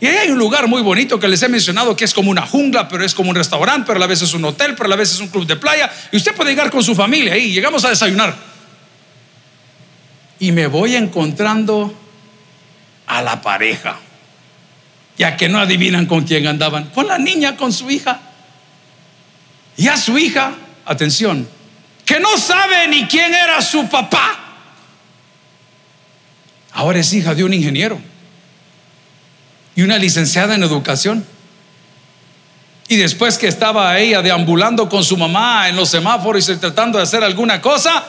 Y 0.00 0.06
ahí 0.06 0.16
hay 0.16 0.30
un 0.30 0.38
lugar 0.38 0.68
muy 0.68 0.82
bonito 0.82 1.18
que 1.18 1.28
les 1.28 1.42
he 1.42 1.48
mencionado 1.48 1.96
que 1.96 2.04
es 2.04 2.12
como 2.12 2.30
una 2.30 2.42
jungla, 2.42 2.90
pero 2.90 3.06
es 3.06 3.14
como 3.14 3.30
un 3.30 3.36
restaurante, 3.36 3.86
pero 3.86 3.96
a 3.96 4.00
la 4.00 4.06
vez 4.06 4.20
es 4.20 4.34
un 4.34 4.44
hotel, 4.44 4.74
pero 4.74 4.84
a 4.84 4.90
la 4.90 4.96
vez 4.96 5.10
es 5.12 5.20
un 5.20 5.28
club 5.28 5.46
de 5.46 5.56
playa. 5.56 5.90
Y 6.12 6.18
usted 6.18 6.34
puede 6.34 6.50
llegar 6.50 6.70
con 6.70 6.84
su 6.84 6.94
familia 6.94 7.32
ahí. 7.32 7.52
Llegamos 7.52 7.82
a 7.86 7.88
desayunar. 7.88 8.36
Y 10.40 10.52
me 10.52 10.66
voy 10.66 10.94
encontrando 10.94 11.94
a 13.06 13.22
la 13.22 13.40
pareja. 13.40 13.96
Ya 15.16 15.38
que 15.38 15.48
no 15.48 15.58
adivinan 15.58 16.04
con 16.04 16.24
quién 16.24 16.46
andaban. 16.46 16.90
Con 16.90 17.06
la 17.06 17.16
niña, 17.16 17.56
con 17.56 17.72
su 17.72 17.90
hija. 17.90 18.20
Y 19.78 19.88
a 19.88 19.96
su 19.96 20.18
hija 20.18 20.52
atención, 20.84 21.48
que 22.04 22.20
no 22.20 22.36
sabe 22.36 22.88
ni 22.88 23.06
quién 23.06 23.34
era 23.34 23.60
su 23.62 23.88
papá. 23.88 24.38
Ahora 26.72 26.98
es 27.00 27.12
hija 27.12 27.34
de 27.34 27.44
un 27.44 27.52
ingeniero 27.52 28.00
y 29.74 29.82
una 29.82 29.98
licenciada 29.98 30.54
en 30.54 30.62
educación. 30.62 31.24
Y 32.88 32.96
después 32.96 33.38
que 33.38 33.46
estaba 33.46 33.98
ella 33.98 34.22
deambulando 34.22 34.88
con 34.88 35.04
su 35.04 35.16
mamá 35.16 35.68
en 35.68 35.76
los 35.76 35.88
semáforos 35.88 36.48
y 36.48 36.56
tratando 36.56 36.98
de 36.98 37.04
hacer 37.04 37.24
alguna 37.24 37.60
cosa, 37.60 38.04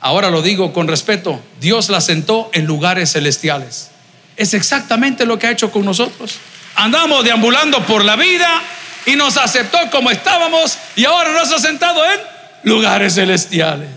ahora 0.00 0.30
lo 0.30 0.42
digo 0.42 0.72
con 0.72 0.86
respeto, 0.86 1.40
Dios 1.60 1.88
la 1.88 2.00
sentó 2.00 2.50
en 2.52 2.66
lugares 2.66 3.12
celestiales. 3.12 3.90
Es 4.36 4.54
exactamente 4.54 5.24
lo 5.24 5.38
que 5.38 5.46
ha 5.46 5.50
hecho 5.50 5.70
con 5.70 5.84
nosotros. 5.84 6.38
Andamos 6.74 7.24
deambulando 7.24 7.84
por 7.84 8.04
la 8.04 8.16
vida 8.16 8.62
y 9.06 9.16
nos 9.16 9.36
aceptó 9.36 9.78
como 9.90 10.10
estábamos 10.10 10.78
y 10.96 11.04
ahora 11.04 11.32
nos 11.32 11.52
ha 11.52 11.58
sentado 11.58 12.04
en 12.04 12.20
lugares 12.64 13.14
celestiales. 13.14 13.90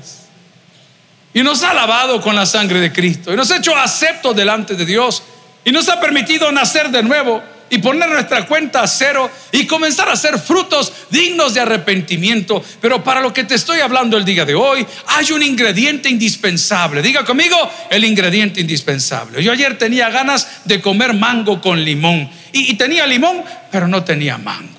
Y 1.33 1.43
nos 1.43 1.63
ha 1.63 1.73
lavado 1.73 2.21
con 2.21 2.35
la 2.35 2.45
sangre 2.45 2.79
de 2.79 2.93
Cristo 2.93 3.33
y 3.33 3.35
nos 3.35 3.51
ha 3.51 3.57
hecho 3.57 3.75
aceptos 3.75 4.35
delante 4.35 4.75
de 4.75 4.85
Dios. 4.85 5.23
y 5.63 5.71
nos 5.71 5.89
ha 5.89 5.99
permitido 5.99 6.51
nacer 6.51 6.89
de 6.89 7.01
nuevo 7.01 7.41
y 7.69 7.79
poner 7.79 8.07
nuestra 8.09 8.45
cuenta 8.45 8.81
a 8.81 8.87
cero 8.87 9.29
y 9.51 9.65
comenzar 9.65 10.07
a 10.09 10.13
hacer 10.13 10.37
frutos 10.37 10.93
dignos 11.09 11.55
de 11.55 11.61
arrepentimiento. 11.61 12.63
Pero 12.79 13.03
para 13.03 13.21
lo 13.21 13.33
que 13.33 13.43
te 13.43 13.55
estoy 13.55 13.79
hablando 13.79 14.17
el 14.17 14.25
día 14.25 14.45
de 14.45 14.53
hoy, 14.53 14.85
hay 15.07 15.31
un 15.31 15.41
ingrediente 15.41 16.07
indispensable. 16.07 17.01
Diga 17.01 17.25
conmigo, 17.25 17.57
el 17.89 18.05
ingrediente 18.05 18.61
indispensable. 18.61 19.43
Yo 19.43 19.51
ayer 19.51 19.77
tenía 19.77 20.09
ganas 20.09 20.65
de 20.65 20.79
comer 20.79 21.13
mango 21.13 21.59
con 21.59 21.83
limón 21.83 22.29
y, 22.51 22.71
y 22.71 22.75
tenía 22.75 23.07
limón, 23.07 23.43
pero 23.71 23.87
no 23.87 24.03
tenía 24.03 24.37
mango. 24.37 24.74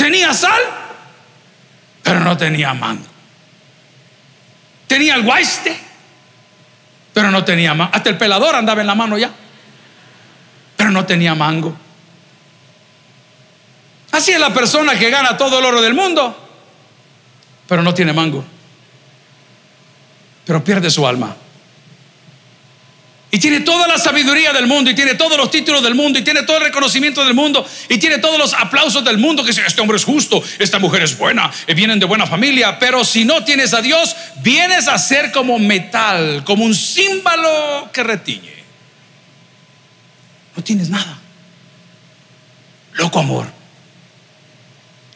Tenía 0.00 0.32
sal, 0.32 0.60
pero 2.02 2.20
no 2.20 2.34
tenía 2.36 2.72
mango. 2.72 3.04
Tenía 4.86 5.14
el 5.14 5.24
guaiste, 5.24 5.78
pero 7.12 7.30
no 7.30 7.44
tenía 7.44 7.74
mango. 7.74 7.94
Hasta 7.94 8.08
el 8.08 8.16
pelador 8.16 8.54
andaba 8.56 8.80
en 8.80 8.86
la 8.86 8.94
mano 8.94 9.18
ya 9.18 9.30
pero 10.80 10.92
no 10.92 11.04
tenía 11.04 11.34
mango. 11.34 11.76
Así 14.12 14.32
es 14.32 14.40
la 14.40 14.54
persona 14.54 14.98
que 14.98 15.10
gana 15.10 15.36
todo 15.36 15.58
el 15.58 15.64
oro 15.66 15.82
del 15.82 15.92
mundo, 15.92 16.34
pero 17.68 17.82
no 17.82 17.92
tiene 17.92 18.14
mango. 18.14 18.42
Pero 20.46 20.64
pierde 20.64 20.90
su 20.90 21.06
alma. 21.06 21.36
Y 23.32 23.38
tiene 23.38 23.60
toda 23.60 23.86
la 23.86 23.98
sabiduría 23.98 24.52
del 24.52 24.66
mundo, 24.66 24.90
y 24.90 24.94
tiene 24.94 25.14
todos 25.14 25.36
los 25.36 25.50
títulos 25.50 25.82
del 25.82 25.94
mundo, 25.94 26.18
y 26.18 26.22
tiene 26.22 26.42
todo 26.42 26.56
el 26.56 26.64
reconocimiento 26.64 27.24
del 27.24 27.34
mundo, 27.34 27.64
y 27.88 27.98
tiene 27.98 28.18
todos 28.18 28.38
los 28.38 28.54
aplausos 28.54 29.04
del 29.04 29.18
mundo, 29.18 29.42
que 29.44 29.50
dice, 29.50 29.62
este 29.66 29.80
hombre 29.80 29.96
es 29.96 30.04
justo, 30.04 30.42
esta 30.58 30.78
mujer 30.78 31.02
es 31.02 31.16
buena, 31.16 31.50
y 31.68 31.74
vienen 31.74 32.00
de 32.00 32.06
buena 32.06 32.26
familia, 32.26 32.78
pero 32.78 33.04
si 33.04 33.24
no 33.24 33.44
tienes 33.44 33.72
a 33.72 33.82
Dios, 33.82 34.16
vienes 34.42 34.88
a 34.88 34.98
ser 34.98 35.30
como 35.30 35.58
metal, 35.58 36.42
como 36.44 36.64
un 36.64 36.74
símbolo 36.74 37.88
que 37.92 38.02
retiñe 38.02 38.60
no 40.60 40.64
tienes 40.64 40.90
nada. 40.90 41.18
Loco 42.92 43.18
amor. 43.18 43.46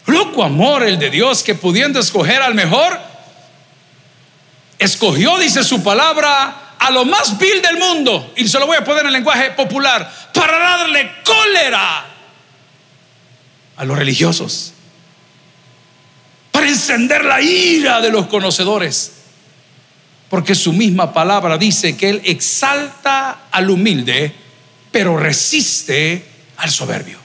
Loco 0.07 0.43
amor 0.43 0.83
el 0.83 0.99
de 0.99 1.11
Dios 1.11 1.43
que 1.43 1.55
pudiendo 1.55 2.01
escoger 2.01 2.43
al 2.43 2.55
mejor, 2.55 2.99
escogió, 4.79 5.39
dice 5.39 5.65
su 5.65 5.83
palabra, 5.83 6.64
a 6.79 6.91
lo 6.91 7.05
más 7.05 7.39
vil 7.39 7.63
del 7.63 7.79
mundo. 7.79 8.33
Y 8.37 8.49
se 8.49 8.59
lo 8.59 8.67
voy 8.67 8.77
a 8.77 8.85
poner 8.85 9.07
en 9.07 9.13
lenguaje 9.13 9.51
popular, 9.53 10.11
para 10.33 10.59
darle 10.59 11.13
cólera 11.25 12.07
a 13.77 13.85
los 13.85 13.99
religiosos. 13.99 14.73
Para 16.51 16.69
encender 16.69 17.25
la 17.25 17.41
ira 17.41 18.01
de 18.01 18.11
los 18.11 18.27
conocedores. 18.27 19.13
Porque 20.29 20.55
su 20.55 20.73
misma 20.73 21.13
palabra 21.13 21.59
dice 21.59 21.97
que 21.97 22.11
Él 22.11 22.23
exalta 22.25 23.39
al 23.51 23.71
humilde 23.71 24.45
pero 24.95 25.17
resiste 25.17 26.25
al 26.59 26.71
soberbio. 26.71 27.19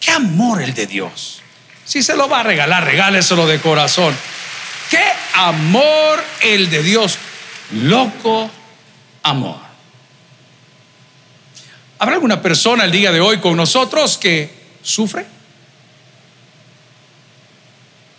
Qué 0.00 0.10
amor 0.10 0.60
el 0.60 0.74
de 0.74 0.88
Dios. 0.88 1.40
Si 1.84 2.02
se 2.02 2.16
lo 2.16 2.28
va 2.28 2.40
a 2.40 2.42
regalar, 2.42 2.84
regáleselo 2.84 3.46
de 3.46 3.60
corazón. 3.60 4.16
Qué 4.90 5.04
amor 5.34 6.24
el 6.40 6.68
de 6.68 6.82
Dios. 6.82 7.20
Loco 7.72 8.50
amor. 9.22 9.66
¿Habrá 11.98 12.14
alguna 12.14 12.42
persona 12.42 12.84
el 12.84 12.92
día 12.92 13.10
de 13.10 13.20
hoy 13.20 13.38
con 13.38 13.56
nosotros 13.56 14.18
que 14.18 14.50
sufre? 14.82 15.26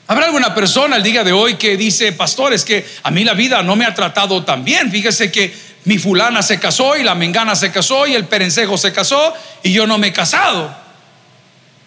¿Habrá 0.07 0.25
alguna 0.25 0.55
persona 0.55 0.95
el 0.95 1.03
día 1.03 1.23
de 1.23 1.33
hoy 1.33 1.55
que 1.55 1.77
dice, 1.77 2.13
pastor, 2.13 2.53
es 2.53 2.63
que 2.63 2.87
a 3.03 3.11
mí 3.11 3.23
la 3.23 3.33
vida 3.33 3.61
no 3.61 3.75
me 3.75 3.85
ha 3.85 3.93
tratado 3.93 4.43
tan 4.43 4.63
bien? 4.63 4.89
Fíjese 4.89 5.31
que 5.31 5.53
mi 5.83 5.97
fulana 5.97 6.41
se 6.41 6.59
casó 6.59 6.97
y 6.97 7.03
la 7.03 7.13
mengana 7.13 7.55
se 7.55 7.71
casó 7.71 8.07
y 8.07 8.15
el 8.15 8.25
perencejo 8.25 8.77
se 8.77 8.91
casó 8.93 9.33
y 9.63 9.71
yo 9.71 9.85
no 9.85 9.97
me 9.97 10.07
he 10.07 10.13
casado. 10.13 10.75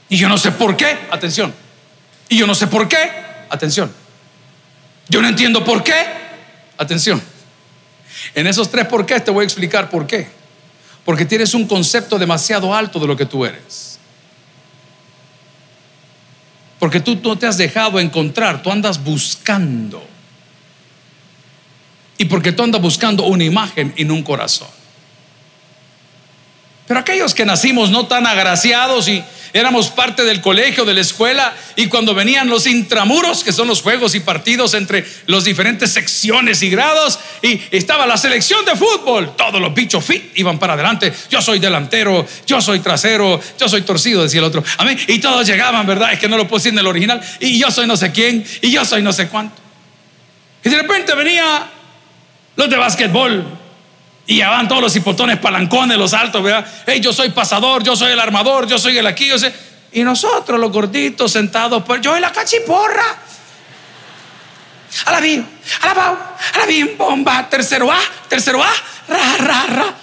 Y 0.08 0.16
yo 0.16 0.28
no 0.28 0.38
sé 0.38 0.52
por 0.52 0.76
qué, 0.76 0.98
atención. 1.10 1.54
Y 2.28 2.38
yo 2.38 2.46
no 2.46 2.54
sé 2.54 2.66
por 2.66 2.88
qué, 2.88 3.10
atención. 3.48 3.92
Yo 5.08 5.22
no 5.22 5.28
entiendo 5.28 5.64
por 5.64 5.82
qué, 5.82 6.06
atención. 6.78 7.22
En 8.34 8.46
esos 8.46 8.70
tres 8.70 8.86
por 8.86 9.06
qué 9.06 9.20
te 9.20 9.30
voy 9.30 9.42
a 9.42 9.44
explicar 9.44 9.90
por 9.90 10.06
qué. 10.06 10.28
Porque 11.04 11.24
tienes 11.24 11.54
un 11.54 11.66
concepto 11.66 12.18
demasiado 12.18 12.74
alto 12.74 12.98
de 12.98 13.06
lo 13.06 13.16
que 13.16 13.26
tú 13.26 13.44
eres. 13.44 13.98
Porque 16.78 17.00
tú 17.00 17.18
no 17.22 17.36
te 17.36 17.46
has 17.46 17.58
dejado 17.58 18.00
encontrar, 18.00 18.62
tú 18.62 18.70
andas 18.70 19.02
buscando 19.02 20.02
y 22.20 22.26
porque 22.26 22.52
tú 22.52 22.62
andas 22.62 22.82
buscando 22.82 23.24
una 23.24 23.44
imagen 23.44 23.94
y 23.96 24.04
no 24.04 24.12
un 24.12 24.22
corazón. 24.22 24.68
Pero 26.86 27.00
aquellos 27.00 27.34
que 27.34 27.46
nacimos 27.46 27.90
no 27.90 28.08
tan 28.08 28.26
agraciados 28.26 29.08
y 29.08 29.24
éramos 29.52 29.88
parte 29.88 30.24
del 30.24 30.40
colegio, 30.40 30.84
de 30.84 30.94
la 30.94 31.00
escuela, 31.00 31.54
y 31.76 31.86
cuando 31.86 32.14
venían 32.14 32.48
los 32.48 32.66
intramuros, 32.66 33.42
que 33.44 33.52
son 33.52 33.68
los 33.68 33.82
juegos 33.82 34.14
y 34.14 34.20
partidos 34.20 34.74
entre 34.74 35.06
las 35.26 35.44
diferentes 35.44 35.92
secciones 35.92 36.62
y 36.62 36.70
grados, 36.70 37.18
y 37.42 37.60
estaba 37.70 38.06
la 38.06 38.16
selección 38.16 38.64
de 38.64 38.76
fútbol, 38.76 39.34
todos 39.36 39.60
los 39.60 39.74
bichos 39.74 40.04
fit 40.04 40.32
iban 40.36 40.58
para 40.58 40.74
adelante. 40.74 41.12
Yo 41.30 41.40
soy 41.40 41.58
delantero, 41.58 42.26
yo 42.46 42.60
soy 42.60 42.80
trasero, 42.80 43.40
yo 43.58 43.68
soy 43.68 43.82
torcido, 43.82 44.22
decía 44.22 44.40
el 44.40 44.44
otro. 44.44 44.62
Amén. 44.78 44.98
Y 45.06 45.18
todos 45.18 45.46
llegaban, 45.46 45.86
¿verdad? 45.86 46.12
Es 46.12 46.18
que 46.18 46.28
no 46.28 46.36
lo 46.36 46.48
puse 46.48 46.68
en 46.68 46.78
el 46.78 46.86
original. 46.86 47.20
Y 47.40 47.58
yo 47.58 47.70
soy 47.70 47.86
no 47.86 47.96
sé 47.96 48.12
quién, 48.12 48.44
y 48.60 48.70
yo 48.70 48.84
soy 48.84 49.02
no 49.02 49.12
sé 49.12 49.28
cuánto. 49.28 49.56
Y 50.64 50.68
de 50.68 50.76
repente 50.76 51.14
venía 51.14 51.66
los 52.56 52.68
de 52.68 52.76
básquetbol. 52.76 53.59
Y 54.30 54.36
ya 54.36 54.48
van 54.48 54.68
todos 54.68 54.80
los 54.80 54.94
hipotones 54.94 55.40
palancones, 55.40 55.98
los 55.98 56.14
altos, 56.14 56.40
¿verdad? 56.40 56.64
Hey, 56.86 57.00
yo 57.00 57.12
soy 57.12 57.30
pasador, 57.30 57.82
yo 57.82 57.96
soy 57.96 58.12
el 58.12 58.20
armador, 58.20 58.64
yo 58.68 58.78
soy 58.78 58.96
el 58.96 59.04
aquí, 59.08 59.26
yo 59.26 59.36
sé. 59.36 59.52
Y 59.90 60.04
nosotros, 60.04 60.60
los 60.60 60.70
gorditos, 60.70 61.32
sentados, 61.32 61.82
pues 61.84 62.00
yo 62.00 62.12
soy 62.12 62.20
la 62.20 62.30
cachiporra. 62.30 63.02
A 65.06 65.10
la 65.10 65.18
BIM, 65.18 65.44
a 65.80 65.86
la 65.86 65.94
BAU, 65.94 66.14
a 66.14 66.58
la 66.58 66.66
BIM, 66.66 66.96
bomba, 66.96 67.48
tercero 67.50 67.90
A, 67.90 67.98
tercero 68.28 68.62
A, 68.62 68.70
ra, 69.08 69.36
ra, 69.38 69.66
ra. 69.66 69.94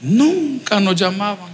Nunca 0.00 0.80
nos 0.80 0.96
llamaban. 0.96 1.50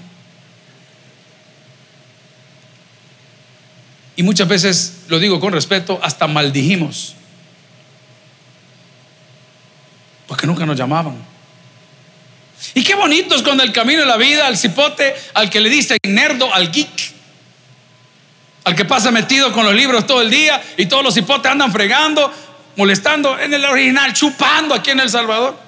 Y 4.14 4.22
muchas 4.22 4.46
veces, 4.46 5.00
lo 5.08 5.18
digo 5.18 5.40
con 5.40 5.52
respeto, 5.52 5.98
hasta 6.00 6.28
maldijimos. 6.28 7.16
Porque 10.28 10.46
nunca 10.46 10.64
nos 10.64 10.78
llamaban. 10.78 11.39
Y 12.74 12.82
qué 12.84 12.94
bonito 12.94 13.34
es 13.34 13.42
cuando 13.42 13.62
el 13.62 13.72
camino 13.72 14.00
de 14.00 14.06
la 14.06 14.16
vida, 14.16 14.46
al 14.46 14.56
cipote, 14.56 15.14
al 15.34 15.48
que 15.48 15.60
le 15.60 15.68
dice 15.68 15.96
nerdo, 16.06 16.52
al 16.52 16.70
geek, 16.70 17.12
al 18.64 18.74
que 18.74 18.84
pasa 18.84 19.10
metido 19.10 19.52
con 19.52 19.64
los 19.64 19.74
libros 19.74 20.06
todo 20.06 20.20
el 20.22 20.30
día 20.30 20.62
y 20.76 20.86
todos 20.86 21.02
los 21.02 21.14
cipotes 21.14 21.50
andan 21.50 21.72
fregando, 21.72 22.32
molestando 22.76 23.38
en 23.38 23.54
el 23.54 23.64
original, 23.64 24.12
chupando 24.12 24.74
aquí 24.74 24.90
en 24.90 25.00
El 25.00 25.10
Salvador. 25.10 25.58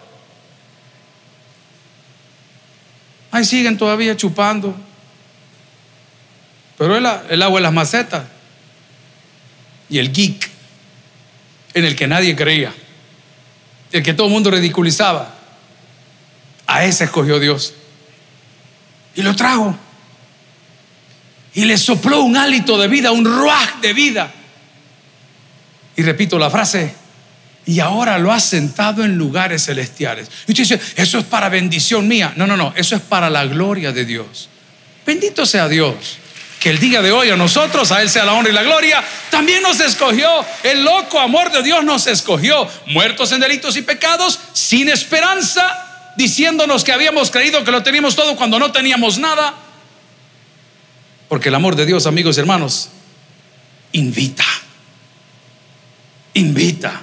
Ahí 3.31 3.45
siguen 3.45 3.79
todavía 3.79 4.17
chupando. 4.17 4.77
Pero 6.77 6.97
el, 6.97 7.07
el 7.31 7.43
agua 7.43 7.59
en 7.59 7.63
las 7.63 7.73
macetas. 7.73 8.25
Y 9.89 9.99
el 9.99 10.13
geek, 10.13 10.51
en 11.75 11.85
el 11.85 11.97
que 11.97 12.07
nadie 12.07 12.37
creía 12.37 12.73
el 13.93 14.03
que 14.03 14.15
todo 14.15 14.27
el 14.27 14.33
mundo 14.33 14.51
ridiculizaba, 14.51 15.32
a 16.73 16.85
ese 16.85 17.05
escogió 17.05 17.39
Dios. 17.39 17.75
Y 19.15 19.23
lo 19.23 19.37
trajo. 19.37 19.77
Y 21.55 21.67
le 21.67 21.77
sopló 21.77 22.23
un 22.23 22.37
hálito 22.37 22.79
de 22.79 22.89
vida, 22.89 23.13
un 23.13 23.27
ruaj 23.27 23.81
de 23.83 23.93
vida. 23.93 24.33
Y 25.97 26.03
repito 26.03 26.39
la 26.39 26.49
frase, 26.49 26.95
y 27.67 27.81
ahora 27.81 28.19
lo 28.19 28.33
ha 28.33 28.41
sentado 28.41 29.05
en 29.05 29.17
lugares 29.17 29.67
celestiales. 29.67 30.29
Y 30.47 30.53
usted 30.53 30.65
dice, 30.65 30.81
eso 30.97 31.19
es 31.19 31.25
para 31.25 31.51
bendición 31.51 32.09
mía. 32.09 32.33
No, 32.37 32.47
no, 32.47 32.57
no, 32.57 32.73
eso 32.75 32.97
es 32.97 33.03
para 33.03 33.29
la 33.29 33.45
gloria 33.45 33.93
de 33.93 34.07
Dios. 34.07 34.49
Bendito 35.05 35.45
sea 35.45 35.69
Dios 35.69 36.19
que 36.59 36.71
el 36.71 36.79
día 36.79 37.03
de 37.03 37.11
hoy 37.11 37.29
a 37.29 37.37
nosotros, 37.37 37.91
a 37.91 38.01
Él 38.03 38.09
sea 38.09 38.25
la 38.25 38.35
honra 38.35 38.51
y 38.51 38.55
la 38.55 38.63
gloria, 38.63 39.05
también 39.31 39.63
nos 39.63 39.81
escogió. 39.81 40.29
El 40.63 40.85
loco 40.85 41.19
amor 41.19 41.51
de 41.51 41.61
Dios 41.63 41.85
nos 41.85 42.07
escogió, 42.07 42.67
muertos 42.87 43.33
en 43.33 43.41
delitos 43.41 43.77
y 43.77 43.83
pecados, 43.83 44.39
sin 44.53 44.89
esperanza, 44.89 45.92
diciéndonos 46.17 46.85
que 46.85 46.93
habíamos 46.93 47.31
creído 47.31 47.65
que 47.65 47.71
lo 47.71 47.83
teníamos 47.83 48.17
todo 48.17 48.37
cuando 48.37 48.59
no 48.59 48.73
teníamos 48.73 49.19
nada. 49.19 49.55
Porque 51.29 51.49
el 51.49 51.55
amor 51.55 51.77
de 51.77 51.87
Dios, 51.87 52.07
amigos 52.07 52.37
y 52.37 52.41
hermanos, 52.41 52.91
invita. 53.93 54.45
Invita. 56.35 57.03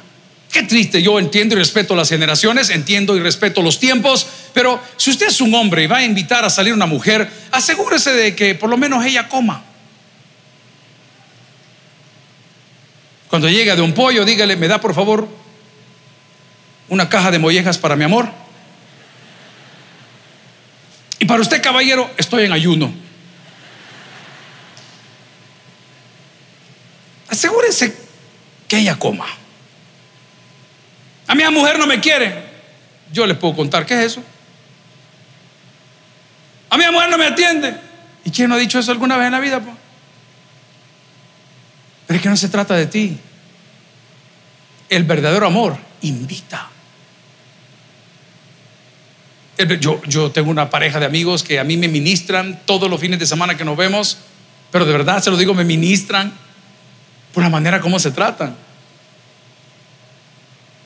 Qué 0.51 0.63
triste, 0.63 1.01
yo 1.01 1.19
entiendo 1.19 1.55
y 1.55 1.59
respeto 1.59 1.95
las 1.95 2.09
generaciones, 2.09 2.71
entiendo 2.71 3.15
y 3.15 3.19
respeto 3.19 3.61
los 3.61 3.79
tiempos, 3.79 4.25
pero 4.53 4.81
si 4.97 5.11
usted 5.11 5.27
es 5.27 5.41
un 5.41 5.53
hombre 5.53 5.83
y 5.83 5.87
va 5.87 5.97
a 5.97 6.03
invitar 6.03 6.43
a 6.43 6.49
salir 6.49 6.73
una 6.73 6.87
mujer, 6.87 7.29
asegúrese 7.51 8.11
de 8.13 8.35
que 8.35 8.55
por 8.55 8.69
lo 8.69 8.77
menos 8.77 9.05
ella 9.05 9.29
coma. 9.29 9.63
Cuando 13.29 13.47
llega 13.47 13.75
de 13.75 13.83
un 13.83 13.93
pollo, 13.93 14.25
dígale, 14.25 14.55
me 14.55 14.67
da 14.67 14.81
por 14.81 14.95
favor 14.95 15.27
una 16.89 17.09
caja 17.09 17.29
de 17.29 17.37
mollejas 17.37 17.77
para 17.77 17.95
mi 17.95 18.03
amor. 18.03 18.38
Para 21.29 21.41
usted, 21.41 21.61
caballero, 21.61 22.09
estoy 22.17 22.45
en 22.45 22.53
ayuno. 22.53 22.91
Asegúrense 27.27 27.95
que 28.67 28.79
ella 28.79 28.97
coma. 28.97 29.27
A 31.27 31.35
mi 31.35 31.43
mujer 31.51 31.77
no 31.77 31.85
me 31.85 31.99
quiere. 31.99 32.33
Yo 33.13 33.27
les 33.27 33.37
puedo 33.37 33.55
contar 33.55 33.85
qué 33.85 33.93
es 33.93 34.13
eso. 34.13 34.23
A 36.71 36.77
mi 36.77 36.89
mujer 36.89 37.11
no 37.11 37.17
me 37.19 37.27
atiende. 37.27 37.75
¿Y 38.25 38.31
quién 38.31 38.49
no 38.49 38.55
ha 38.55 38.57
dicho 38.57 38.79
eso 38.79 38.91
alguna 38.91 39.15
vez 39.15 39.27
en 39.27 39.33
la 39.33 39.39
vida? 39.39 39.61
Pero 42.07 42.17
es 42.17 42.23
que 42.23 42.29
no 42.29 42.37
se 42.37 42.49
trata 42.49 42.73
de 42.73 42.87
ti. 42.87 43.19
El 44.89 45.03
verdadero 45.03 45.45
amor 45.45 45.77
invita. 46.01 46.69
Yo, 49.81 50.01
yo 50.07 50.31
tengo 50.31 50.49
una 50.49 50.69
pareja 50.69 51.01
de 51.01 51.05
amigos 51.05 51.43
que 51.43 51.59
a 51.59 51.65
mí 51.65 51.75
me 51.75 51.89
ministran 51.89 52.61
todos 52.65 52.89
los 52.89 53.01
fines 53.01 53.19
de 53.19 53.25
semana 53.25 53.57
que 53.57 53.65
nos 53.65 53.75
vemos, 53.75 54.17
pero 54.71 54.85
de 54.85 54.93
verdad 54.93 55.21
se 55.21 55.29
lo 55.29 55.35
digo, 55.35 55.53
me 55.53 55.65
ministran 55.65 56.31
por 57.33 57.43
la 57.43 57.49
manera 57.49 57.81
como 57.81 57.99
se 57.99 58.11
tratan. 58.11 58.55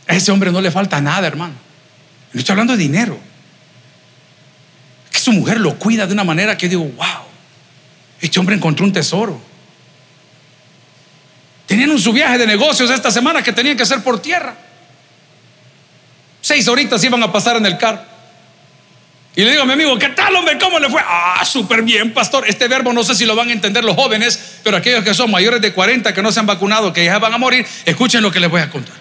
A 0.08 0.16
ese 0.16 0.32
hombre 0.32 0.52
no 0.52 0.60
le 0.60 0.72
falta 0.72 1.00
nada, 1.00 1.28
hermano. 1.28 1.54
No 2.34 2.40
estoy 2.40 2.54
hablando 2.54 2.74
de 2.74 2.80
dinero. 2.80 3.20
que 5.12 5.20
su 5.20 5.32
mujer 5.32 5.60
lo 5.60 5.78
cuida 5.78 6.08
de 6.08 6.14
una 6.14 6.24
manera 6.24 6.58
que 6.58 6.68
digo, 6.68 6.84
wow, 6.84 7.26
este 8.22 8.40
hombre 8.40 8.56
encontró 8.56 8.86
un 8.86 8.92
tesoro. 8.92 9.40
Tenían 11.68 11.92
un 11.92 12.00
su 12.00 12.12
viaje 12.12 12.40
de 12.40 12.48
negocios 12.48 12.90
esta 12.90 13.12
semana 13.12 13.44
que 13.44 13.54
tenían 13.54 13.78
que 13.78 13.84
hacer 13.84 14.04
por 14.04 14.20
tierra. 14.20 14.56
Seis 16.42 16.68
horitas 16.68 17.04
iban 17.04 17.22
a 17.22 17.32
pasar 17.32 17.58
en 17.58 17.68
el 17.68 17.78
carro. 17.78 18.13
Y 19.36 19.44
le 19.44 19.52
digo 19.52 19.64
a 19.64 19.66
mi 19.66 19.74
amigo, 19.74 19.98
¿qué 19.98 20.10
tal, 20.10 20.36
hombre? 20.36 20.60
¿Cómo 20.60 20.78
le 20.80 20.90
fue? 20.90 21.02
Ah, 21.04 21.44
súper 21.44 21.82
bien, 21.82 22.14
pastor. 22.14 22.46
Este 22.48 22.68
verbo 22.68 22.94
no 22.94 23.04
sé 23.04 23.16
si 23.16 23.26
lo 23.26 23.36
van 23.36 23.50
a 23.50 23.52
entender 23.52 23.84
los 23.84 23.96
jóvenes, 23.96 24.60
pero 24.64 24.78
aquellos 24.78 25.04
que 25.04 25.14
son 25.16 25.32
mayores 25.32 25.60
de 25.60 25.74
40, 25.74 26.14
que 26.14 26.22
no 26.22 26.32
se 26.32 26.40
han 26.40 26.46
vacunado, 26.46 26.94
que 26.94 27.06
ya 27.06 27.18
van 27.18 27.34
a 27.34 27.40
morir, 27.40 27.66
escuchen 27.86 28.22
lo 28.22 28.32
que 28.32 28.40
les 28.40 28.50
voy 28.50 28.62
a 28.62 28.70
contar. 28.70 28.96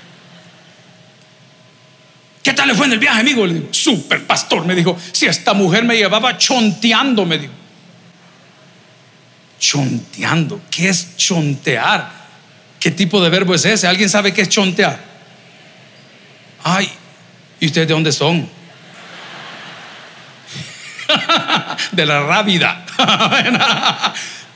¿Qué 2.42 2.54
tal 2.54 2.66
le 2.66 2.74
fue 2.74 2.86
en 2.86 2.92
el 2.92 2.98
viaje, 2.98 3.20
amigo? 3.20 3.46
Le 3.46 3.54
digo, 3.54 3.68
súper, 3.72 4.26
pastor. 4.26 4.64
Me 4.64 4.74
dijo, 4.74 4.98
si 5.12 5.26
esta 5.26 5.52
mujer 5.52 5.84
me 5.84 5.96
llevaba 5.96 6.38
chonteando, 6.38 7.26
me 7.26 7.38
dijo. 7.38 7.52
Chonteando. 9.60 10.62
¿Qué 10.70 10.88
es 10.88 11.16
chontear? 11.16 12.10
¿Qué 12.80 12.90
tipo 12.90 13.22
de 13.22 13.28
verbo 13.28 13.54
es 13.54 13.64
ese? 13.66 13.86
¿Alguien 13.86 14.08
sabe 14.08 14.32
qué 14.32 14.42
es 14.42 14.48
chontear? 14.48 14.98
Ay, 16.64 16.90
¿y 17.60 17.66
ustedes 17.66 17.86
de 17.86 17.94
dónde 17.94 18.12
son? 18.12 18.48
de 21.92 22.07
la 22.07 22.23
rábida. 22.23 22.85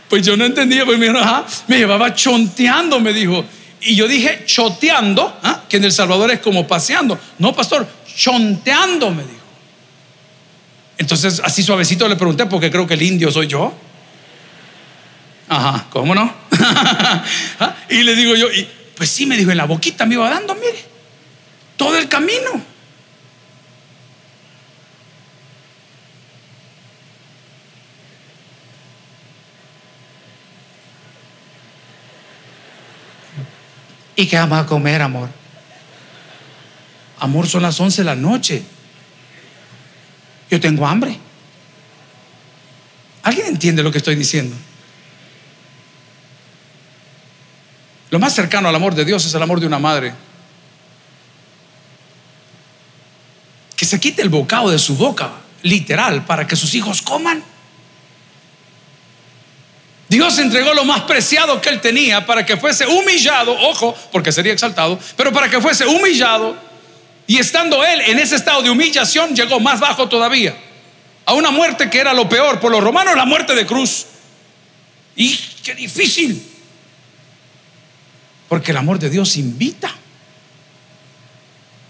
pues 0.09 0.25
yo 0.25 0.37
no 0.37 0.45
entendía, 0.45 0.85
pues 0.85 0.99
me, 0.99 1.11
me 1.11 1.79
llevaba 1.79 2.15
chonteando, 2.15 3.01
me 3.01 3.13
dijo. 3.13 3.45
Y 3.83 3.95
yo 3.95 4.09
dije 4.09 4.45
choteando, 4.47 5.39
¿ah? 5.43 5.63
que 5.69 5.77
en 5.77 5.85
El 5.85 5.93
Salvador 5.93 6.31
es 6.31 6.41
como 6.41 6.67
paseando. 6.67 7.19
No, 7.39 7.55
pastor, 7.55 7.87
chonteando, 8.17 9.11
me 9.11 9.23
dijo. 9.23 9.37
Entonces, 10.99 11.41
así 11.45 11.63
suavecito 11.63 12.09
le 12.09 12.17
pregunté, 12.17 12.47
porque 12.47 12.71
creo 12.71 12.87
que 12.87 12.95
el 12.95 13.03
indio 13.03 13.31
soy 13.31 13.47
yo. 13.47 13.75
Ajá, 15.49 15.87
¿cómo 15.91 16.15
no? 16.15 16.33
¿Ah? 17.61 17.77
Y 17.89 18.03
le 18.03 18.17
digo 18.17 18.35
yo, 18.35 18.49
pues 18.97 19.11
sí, 19.11 19.27
me 19.27 19.37
dijo, 19.37 19.51
en 19.51 19.59
la 19.59 19.67
boquita 19.67 20.07
me 20.07 20.15
iba 20.15 20.29
dando, 20.29 20.55
mire, 20.55 20.85
todo 21.77 21.97
el 21.97 22.09
camino. 22.09 22.76
¿Y 34.17 34.27
qué 34.27 34.37
vamos 34.37 34.59
a 34.59 34.67
comer, 34.67 35.03
amor? 35.03 35.29
Amor, 37.21 37.47
son 37.47 37.63
las 37.63 37.79
11 37.79 38.01
de 38.03 38.05
la 38.05 38.17
noche. 38.17 38.63
Yo 40.51 40.59
tengo 40.59 40.87
hambre. 40.87 41.19
¿Alguien 43.23 43.49
entiende 43.49 43.83
lo 43.83 43.93
que 43.93 43.99
estoy 43.99 44.17
diciendo? 44.17 44.57
Lo 48.11 48.19
más 48.19 48.35
cercano 48.35 48.69
al 48.69 48.75
amor 48.75 48.95
de 48.95 49.05
Dios 49.05 49.25
es 49.27 49.35
el 49.35 49.43
amor 49.43 49.61
de 49.61 49.67
una 49.67 49.79
madre. 49.79 50.15
Que 53.77 53.85
se 53.85 54.01
quite 54.01 54.23
el 54.23 54.29
bocado 54.31 54.71
de 54.71 54.79
su 54.79 54.97
boca, 54.97 55.33
literal, 55.63 56.25
para 56.25 56.47
que 56.47 56.57
sus 56.57 56.75
hijos 56.75 57.03
coman. 57.03 57.43
Dios 60.17 60.39
entregó 60.39 60.73
lo 60.73 60.87
más 60.87 61.03
preciado 61.03 61.61
que 61.61 61.69
él 61.69 61.79
tenía 61.79 62.25
para 62.25 62.47
que 62.47 62.57
fuese 62.57 62.87
humillado, 62.87 63.53
ojo, 63.53 63.95
porque 64.11 64.33
sería 64.33 64.55
exaltado, 64.55 64.99
pero 65.15 65.31
para 65.31 65.51
que 65.51 65.61
fuese 65.61 65.85
humillado. 65.85 66.57
Y 67.27 67.37
estando 67.37 67.85
él 67.85 68.01
en 68.01 68.19
ese 68.19 68.37
estado 68.37 68.63
de 68.63 68.71
humillación, 68.71 69.37
llegó 69.37 69.61
más 69.61 69.79
bajo 69.79 70.09
todavía, 70.09 70.57
a 71.27 71.35
una 71.35 71.51
muerte 71.51 71.91
que 71.91 71.99
era 71.99 72.15
lo 72.15 72.31
peor 72.31 72.61
por 72.61 72.73
los 72.73 72.83
romanos, 72.83 73.15
la 73.15 73.27
muerte 73.27 73.55
de 73.55 73.67
cruz. 73.67 74.07
Y 75.17 75.37
qué 75.63 75.75
difícil, 75.75 76.43
porque 78.49 78.71
el 78.71 78.79
amor 78.79 78.99
de 78.99 79.11
Dios 79.11 79.37
invita. 79.37 79.95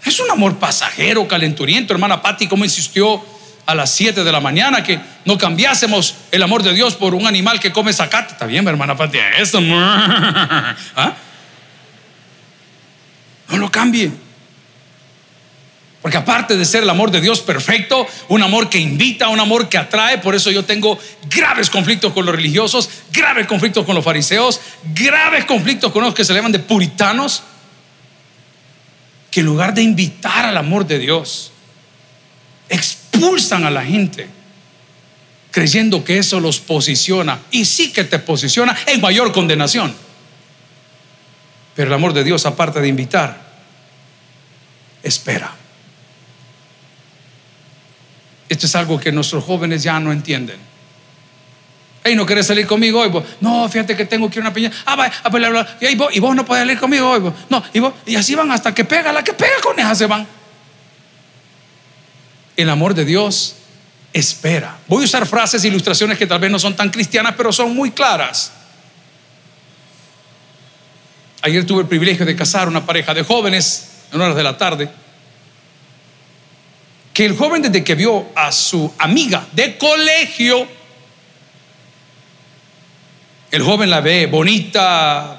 Es 0.03 0.19
un 0.19 0.29
amor 0.29 0.57
pasajero, 0.57 1.25
calenturiento, 1.29 1.93
hermana 1.93 2.21
Patti, 2.21 2.45
como 2.45 2.65
insistió 2.65 3.23
a 3.67 3.75
las 3.75 3.91
7 3.91 4.23
de 4.23 4.31
la 4.31 4.39
mañana, 4.39 4.81
que 4.81 4.99
no 5.25 5.37
cambiásemos 5.37 6.15
el 6.31 6.41
amor 6.41 6.63
de 6.63 6.73
Dios 6.73 6.95
por 6.95 7.13
un 7.13 7.27
animal 7.27 7.59
que 7.59 7.71
come 7.71 7.93
zacate. 7.93 8.31
Está 8.31 8.45
bien, 8.45 8.67
hermana 8.67 8.95
Pati, 8.95 9.19
eso. 9.37 9.59
¿Ah? 9.69 11.13
No 13.49 13.57
lo 13.57 13.69
cambie. 13.69 14.09
Porque 16.01 16.17
aparte 16.17 16.55
de 16.55 16.63
ser 16.63 16.83
el 16.83 16.89
amor 16.89 17.11
de 17.11 17.19
Dios 17.19 17.41
perfecto, 17.41 18.07
un 18.29 18.41
amor 18.41 18.69
que 18.69 18.79
invita, 18.79 19.27
un 19.27 19.41
amor 19.41 19.67
que 19.67 19.77
atrae, 19.77 20.19
por 20.19 20.33
eso 20.33 20.49
yo 20.49 20.63
tengo 20.63 20.97
graves 21.29 21.69
conflictos 21.69 22.13
con 22.13 22.25
los 22.25 22.33
religiosos, 22.33 22.89
graves 23.11 23.47
conflictos 23.47 23.85
con 23.85 23.95
los 23.95 24.05
fariseos, 24.05 24.61
graves 24.93 25.43
conflictos 25.43 25.91
con 25.91 26.05
los 26.05 26.13
que 26.13 26.23
se 26.23 26.33
llaman 26.33 26.53
de 26.53 26.59
puritanos, 26.59 27.43
que 29.29 29.41
en 29.41 29.45
lugar 29.45 29.73
de 29.73 29.81
invitar 29.81 30.45
al 30.45 30.55
amor 30.55 30.87
de 30.87 30.99
Dios, 30.99 31.51
expulsan 33.17 33.65
a 33.65 33.71
la 33.71 33.83
gente 33.83 34.29
creyendo 35.51 36.03
que 36.03 36.19
eso 36.19 36.39
los 36.39 36.59
posiciona 36.59 37.39
y 37.49 37.65
sí 37.65 37.91
que 37.91 38.03
te 38.03 38.19
posiciona 38.19 38.77
en 38.85 39.01
mayor 39.01 39.31
condenación. 39.31 39.93
Pero 41.75 41.87
el 41.87 41.93
amor 41.93 42.13
de 42.13 42.23
Dios, 42.23 42.45
aparte 42.45 42.79
de 42.79 42.87
invitar, 42.87 43.41
espera. 45.01 45.51
Esto 48.49 48.65
es 48.65 48.75
algo 48.75 48.99
que 48.99 49.11
nuestros 49.11 49.43
jóvenes 49.43 49.83
ya 49.83 49.99
no 49.99 50.11
entienden. 50.11 50.57
Hey, 52.03 52.15
¿no 52.15 52.25
quieres 52.25 52.47
salir 52.47 52.67
conmigo 52.67 53.01
hoy? 53.01 53.11
No, 53.41 53.67
fíjate 53.67 53.95
que 53.95 54.05
tengo 54.05 54.29
que 54.29 54.39
ir 54.39 54.41
una 54.41 54.53
piña. 54.53 54.71
Ah, 54.85 54.95
va, 54.95 55.11
ah, 55.23 55.29
vos, 55.97 56.15
y 56.15 56.19
vos 56.19 56.35
no 56.35 56.45
puedes 56.45 56.61
salir 56.61 56.79
conmigo 56.79 57.09
hoy. 57.09 57.33
No, 57.49 57.63
y, 57.73 57.79
vos, 57.79 57.93
y 58.05 58.15
así 58.15 58.35
van 58.35 58.51
hasta 58.51 58.73
que 58.73 58.85
pega. 58.85 59.11
La 59.11 59.23
que 59.23 59.33
pega 59.33 59.59
con 59.61 59.77
esa 59.79 59.95
se 59.95 60.05
van 60.05 60.36
el 62.57 62.69
amor 62.69 62.93
de 62.95 63.05
Dios 63.05 63.55
espera. 64.11 64.79
Voy 64.87 65.03
a 65.03 65.05
usar 65.05 65.25
frases 65.27 65.63
e 65.63 65.67
ilustraciones 65.67 66.17
que 66.17 66.25
tal 66.25 66.39
vez 66.39 66.51
no 66.51 66.59
son 66.59 66.75
tan 66.75 66.89
cristianas, 66.89 67.35
pero 67.37 67.53
son 67.53 67.73
muy 67.75 67.91
claras. 67.91 68.51
Ayer 71.43 71.65
tuve 71.65 71.81
el 71.81 71.87
privilegio 71.87 72.25
de 72.25 72.35
casar 72.35 72.67
una 72.67 72.85
pareja 72.85 73.13
de 73.13 73.23
jóvenes 73.23 73.89
en 74.11 74.19
horas 74.19 74.35
de 74.35 74.43
la 74.43 74.57
tarde. 74.57 74.89
Que 77.13 77.25
el 77.25 77.37
joven 77.37 77.61
desde 77.61 77.83
que 77.83 77.95
vio 77.95 78.27
a 78.35 78.51
su 78.51 78.91
amiga 78.97 79.47
de 79.51 79.77
colegio, 79.77 80.67
el 83.51 83.63
joven 83.63 83.89
la 83.89 84.01
ve 84.01 84.25
bonita, 84.25 85.36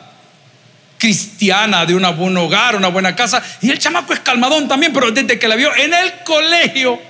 cristiana, 0.98 1.86
de 1.86 1.94
un 1.94 2.02
buen 2.16 2.36
hogar, 2.36 2.76
una 2.76 2.88
buena 2.88 3.14
casa, 3.16 3.42
y 3.62 3.70
el 3.70 3.78
chamaco 3.78 4.12
es 4.12 4.20
calmadón 4.20 4.68
también, 4.68 4.92
pero 4.92 5.10
desde 5.10 5.38
que 5.38 5.48
la 5.48 5.56
vio 5.56 5.74
en 5.76 5.94
el 5.94 6.12
colegio, 6.24 7.00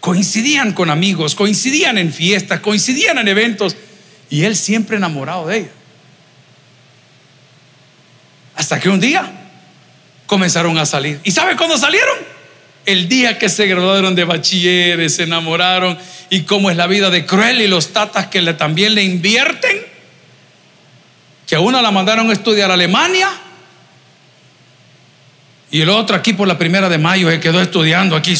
coincidían 0.00 0.72
con 0.72 0.88
amigos, 0.88 1.34
coincidían 1.34 1.98
en 1.98 2.12
fiestas, 2.12 2.60
coincidían 2.60 3.18
en 3.18 3.26
eventos 3.26 3.76
y 4.30 4.44
él 4.44 4.56
siempre 4.56 4.96
enamorado 4.96 5.48
de 5.48 5.58
ella. 5.58 5.70
Hasta 8.54 8.78
que 8.78 8.88
un 8.88 9.00
día 9.00 9.30
comenzaron 10.26 10.78
a 10.78 10.86
salir. 10.86 11.20
¿Y 11.24 11.30
sabe 11.30 11.56
cuándo 11.56 11.76
salieron? 11.76 12.16
El 12.84 13.08
día 13.08 13.36
que 13.38 13.48
se 13.48 13.66
graduaron 13.66 14.14
de 14.14 14.24
bachilleres, 14.24 15.16
se 15.16 15.24
enamoraron 15.24 15.98
y 16.30 16.42
cómo 16.42 16.70
es 16.70 16.76
la 16.76 16.86
vida 16.86 17.10
de 17.10 17.26
cruel 17.26 17.60
y 17.60 17.66
los 17.66 17.92
tatas 17.92 18.28
que 18.28 18.42
le, 18.42 18.54
también 18.54 18.94
le 18.94 19.02
invierten, 19.02 19.85
que 21.46 21.54
a 21.56 21.60
una 21.60 21.80
la 21.80 21.90
mandaron 21.90 22.28
a 22.30 22.32
estudiar 22.32 22.70
a 22.70 22.74
Alemania 22.74 23.30
y 25.70 25.80
el 25.80 25.88
otro 25.88 26.16
aquí 26.16 26.32
por 26.32 26.46
la 26.46 26.58
primera 26.58 26.88
de 26.88 26.98
mayo 26.98 27.30
se 27.30 27.40
quedó 27.40 27.60
estudiando 27.60 28.16
aquí. 28.16 28.34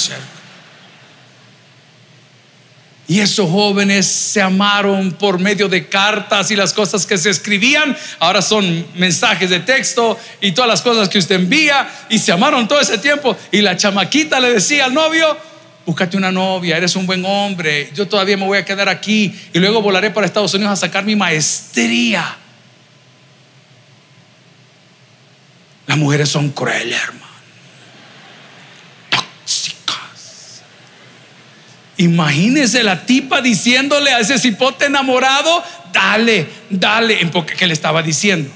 Y 3.09 3.21
esos 3.21 3.49
jóvenes 3.51 4.07
se 4.07 4.42
amaron 4.42 5.12
por 5.12 5.38
medio 5.38 5.69
de 5.69 5.88
cartas 5.88 6.51
y 6.51 6.57
las 6.57 6.73
cosas 6.73 7.07
que 7.07 7.19
se 7.19 7.31
escribían. 7.31 7.97
Ahora 8.19 8.42
son 8.42 8.87
mensajes 8.95 9.51
de 9.51 9.61
texto 9.61 10.19
y 10.40 10.53
todas 10.53 10.69
las 10.69 10.83
cosas 10.83 11.09
que 11.09 11.19
usted 11.19 11.37
envía. 11.37 11.88
Y 12.09 12.19
se 12.19 12.33
amaron 12.33 12.66
todo 12.66 12.81
ese 12.81 12.99
tiempo. 12.99 13.37
Y 13.53 13.61
la 13.61 13.77
chamaquita 13.77 14.40
le 14.40 14.55
decía 14.55 14.87
al 14.87 14.95
novio, 14.95 15.37
búscate 15.85 16.16
una 16.16 16.33
novia, 16.33 16.77
eres 16.77 16.97
un 16.97 17.07
buen 17.07 17.25
hombre. 17.25 17.90
Yo 17.95 18.09
todavía 18.09 18.37
me 18.37 18.47
voy 18.47 18.59
a 18.59 18.64
quedar 18.64 18.88
aquí. 18.88 19.35
Y 19.53 19.59
luego 19.59 19.83
volaré 19.83 20.11
para 20.11 20.27
Estados 20.27 20.55
Unidos 20.55 20.73
a 20.73 20.77
sacar 20.77 21.05
mi 21.05 21.14
maestría. 21.14 22.38
Las 25.87 25.99
mujeres 25.99 26.29
son 26.29 26.51
crueles, 26.51 27.01
hermano. 27.01 27.27
Imagínese 31.99 32.83
la 32.83 33.07
tipa 33.07 33.40
diciéndole 33.40 34.12
a 34.12 34.20
ese 34.20 34.38
cipote 34.38 34.87
enamorado, 34.87 35.64
dale, 35.92 36.46
dale, 36.68 37.18
qué 37.59 37.66
le 37.66 37.72
estaba 37.72 38.03
diciendo? 38.03 38.51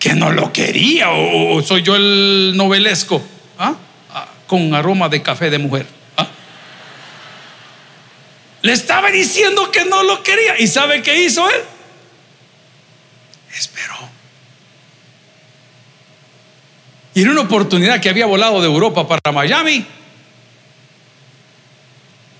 Que 0.00 0.14
no 0.14 0.32
lo 0.32 0.52
quería, 0.52 1.10
o, 1.10 1.62
soy 1.62 1.82
yo 1.82 1.94
el 1.94 2.54
novelesco, 2.56 3.22
¿ah? 3.58 3.76
Ah, 4.12 4.26
con 4.48 4.74
aroma 4.74 5.08
de 5.08 5.22
café 5.22 5.48
de 5.48 5.58
mujer. 5.58 5.86
¿ah? 6.16 6.26
Le 8.62 8.72
estaba 8.72 9.10
diciendo 9.10 9.70
que 9.70 9.84
no 9.84 10.02
lo 10.02 10.22
quería. 10.24 10.58
¿Y 10.58 10.66
sabe 10.66 11.02
qué 11.02 11.22
hizo 11.22 11.48
él? 11.48 11.60
Esperó. 13.56 14.09
Y 17.14 17.22
en 17.22 17.28
una 17.30 17.42
oportunidad 17.42 18.00
que 18.00 18.08
había 18.08 18.26
volado 18.26 18.60
de 18.60 18.66
Europa 18.66 19.06
para 19.06 19.32
Miami, 19.32 19.84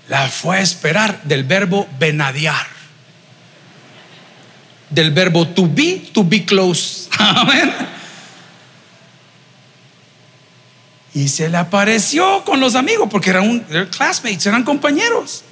la 0.07 0.27
fue 0.27 0.57
a 0.57 0.61
esperar 0.61 1.23
del 1.23 1.45
verbo 1.45 1.87
venadear. 1.97 2.67
Del 4.89 5.11
verbo 5.11 5.47
to 5.47 5.67
be, 5.67 6.09
to 6.11 6.23
be 6.23 6.45
close. 6.45 7.09
Amén. 7.17 7.71
Y 11.13 11.27
se 11.27 11.49
le 11.49 11.57
apareció 11.57 12.43
con 12.45 12.59
los 12.59 12.75
amigos, 12.75 13.07
porque 13.09 13.29
eran, 13.29 13.49
un, 13.49 13.59
classmates, 13.89 14.45
eran 14.45 14.63
compañeros. 14.63 15.43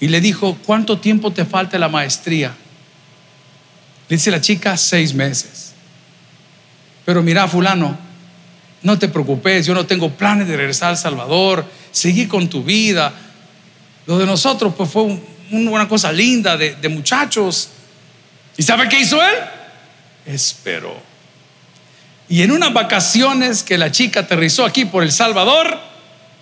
Y 0.00 0.08
le 0.08 0.20
dijo, 0.20 0.58
¿cuánto 0.64 0.98
tiempo 0.98 1.30
te 1.30 1.44
falta 1.44 1.78
la 1.78 1.88
maestría? 1.88 2.54
Le 4.08 4.16
dice 4.16 4.30
la 4.30 4.40
chica, 4.40 4.76
seis 4.76 5.14
meses. 5.14 5.73
Pero 7.04 7.22
mira, 7.22 7.46
fulano, 7.48 7.98
no 8.82 8.98
te 8.98 9.08
preocupes, 9.08 9.66
yo 9.66 9.74
no 9.74 9.86
tengo 9.86 10.10
planes 10.10 10.48
de 10.48 10.56
regresar 10.56 10.90
al 10.90 10.96
Salvador 10.96 11.64
seguí 11.94 12.26
con 12.26 12.48
tu 12.48 12.62
vida. 12.62 13.12
Lo 14.06 14.18
de 14.18 14.26
nosotros 14.26 14.74
pues 14.76 14.90
fue 14.90 15.18
una 15.50 15.88
cosa 15.88 16.12
linda 16.12 16.56
de, 16.56 16.74
de 16.74 16.88
muchachos. 16.88 17.70
¿Y 18.56 18.62
sabe 18.62 18.88
qué 18.88 19.00
hizo 19.00 19.22
él? 19.22 19.34
Esperó. 20.26 20.94
Y 22.28 22.42
en 22.42 22.50
unas 22.50 22.72
vacaciones 22.72 23.62
que 23.62 23.78
la 23.78 23.92
chica 23.92 24.20
aterrizó 24.20 24.64
aquí 24.64 24.84
por 24.84 25.02
El 25.02 25.12
Salvador, 25.12 25.78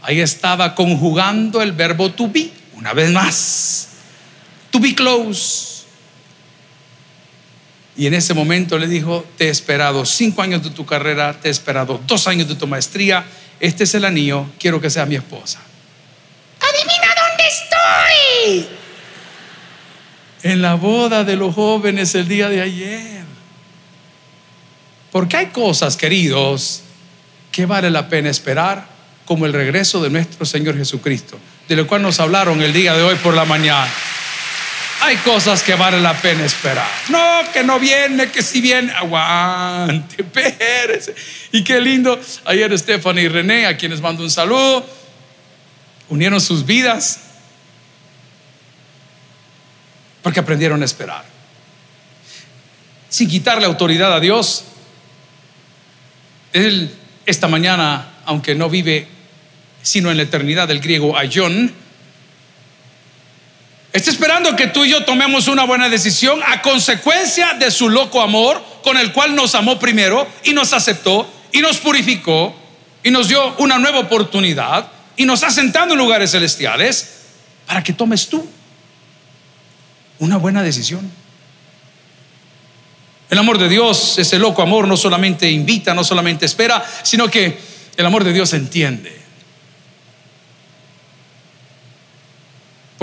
ahí 0.00 0.20
estaba 0.20 0.74
conjugando 0.74 1.60
el 1.60 1.72
verbo 1.72 2.10
to 2.10 2.28
be, 2.28 2.50
una 2.74 2.92
vez 2.92 3.10
más. 3.10 3.88
To 4.70 4.80
be 4.80 4.94
close. 4.94 5.71
Y 7.96 8.06
en 8.06 8.14
ese 8.14 8.32
momento 8.32 8.78
le 8.78 8.86
dijo, 8.86 9.26
te 9.36 9.48
he 9.48 9.50
esperado 9.50 10.04
cinco 10.06 10.42
años 10.42 10.62
de 10.62 10.70
tu 10.70 10.86
carrera, 10.86 11.38
te 11.40 11.48
he 11.48 11.50
esperado 11.50 12.00
dos 12.06 12.26
años 12.26 12.48
de 12.48 12.54
tu 12.54 12.66
maestría, 12.66 13.24
este 13.60 13.84
es 13.84 13.94
el 13.94 14.04
anillo, 14.04 14.46
quiero 14.58 14.80
que 14.80 14.90
sea 14.90 15.04
mi 15.06 15.14
esposa. 15.14 15.60
Adivina 16.60 17.14
dónde 17.28 18.64
estoy. 18.64 18.76
En 20.42 20.62
la 20.62 20.74
boda 20.74 21.22
de 21.22 21.36
los 21.36 21.54
jóvenes 21.54 22.14
el 22.14 22.28
día 22.28 22.48
de 22.48 22.62
ayer. 22.62 23.22
Porque 25.12 25.36
hay 25.36 25.46
cosas, 25.46 25.96
queridos, 25.96 26.82
que 27.52 27.66
vale 27.66 27.90
la 27.90 28.08
pena 28.08 28.30
esperar, 28.30 28.86
como 29.26 29.46
el 29.46 29.52
regreso 29.52 30.02
de 30.02 30.10
nuestro 30.10 30.46
Señor 30.46 30.76
Jesucristo, 30.76 31.38
de 31.68 31.76
lo 31.76 31.86
cual 31.86 32.02
nos 32.02 32.18
hablaron 32.18 32.60
el 32.62 32.72
día 32.72 32.94
de 32.94 33.02
hoy 33.02 33.16
por 33.16 33.34
la 33.34 33.44
mañana. 33.44 33.88
Hay 35.04 35.16
cosas 35.16 35.64
que 35.64 35.74
vale 35.74 36.00
la 36.00 36.14
pena 36.14 36.44
esperar. 36.44 36.88
No, 37.08 37.40
que 37.52 37.64
no 37.64 37.80
viene, 37.80 38.30
que 38.30 38.40
si 38.40 38.60
viene, 38.60 38.92
aguante, 38.92 40.22
espérese. 40.22 41.12
Y 41.50 41.64
qué 41.64 41.80
lindo. 41.80 42.20
Ayer 42.44 42.78
Stephanie 42.78 43.24
y 43.24 43.28
René, 43.28 43.66
a 43.66 43.76
quienes 43.76 44.00
mando 44.00 44.22
un 44.22 44.30
saludo, 44.30 44.86
unieron 46.08 46.40
sus 46.40 46.64
vidas 46.64 47.20
porque 50.22 50.38
aprendieron 50.38 50.80
a 50.82 50.84
esperar. 50.84 51.24
Sin 53.08 53.28
quitarle 53.28 53.66
autoridad 53.66 54.14
a 54.14 54.20
Dios, 54.20 54.66
él 56.52 56.94
esta 57.26 57.48
mañana, 57.48 58.12
aunque 58.24 58.54
no 58.54 58.70
vive 58.70 59.08
sino 59.82 60.12
en 60.12 60.16
la 60.16 60.22
eternidad 60.22 60.68
del 60.68 60.78
griego 60.78 61.18
ayón, 61.18 61.72
Está 63.92 64.10
esperando 64.10 64.56
que 64.56 64.68
tú 64.68 64.84
y 64.84 64.90
yo 64.90 65.04
tomemos 65.04 65.48
una 65.48 65.64
buena 65.64 65.88
decisión 65.88 66.40
a 66.46 66.62
consecuencia 66.62 67.54
de 67.54 67.70
su 67.70 67.90
loco 67.90 68.22
amor 68.22 68.62
con 68.82 68.96
el 68.96 69.12
cual 69.12 69.34
nos 69.34 69.54
amó 69.54 69.78
primero 69.78 70.26
y 70.44 70.54
nos 70.54 70.72
aceptó 70.72 71.30
y 71.52 71.60
nos 71.60 71.76
purificó 71.76 72.54
y 73.02 73.10
nos 73.10 73.28
dio 73.28 73.54
una 73.58 73.78
nueva 73.78 73.98
oportunidad 73.98 74.90
y 75.16 75.26
nos 75.26 75.42
ha 75.42 75.50
sentado 75.50 75.92
en 75.92 75.98
lugares 75.98 76.30
celestiales 76.30 77.20
para 77.66 77.82
que 77.82 77.92
tomes 77.92 78.28
tú 78.28 78.46
una 80.20 80.38
buena 80.38 80.62
decisión. 80.62 81.10
El 83.28 83.38
amor 83.38 83.58
de 83.58 83.68
Dios, 83.68 84.18
ese 84.18 84.38
loco 84.38 84.62
amor, 84.62 84.86
no 84.86 84.96
solamente 84.96 85.50
invita, 85.50 85.94
no 85.94 86.04
solamente 86.04 86.46
espera, 86.46 86.84
sino 87.02 87.28
que 87.28 87.58
el 87.96 88.06
amor 88.06 88.24
de 88.24 88.32
Dios 88.32 88.52
entiende. 88.52 89.21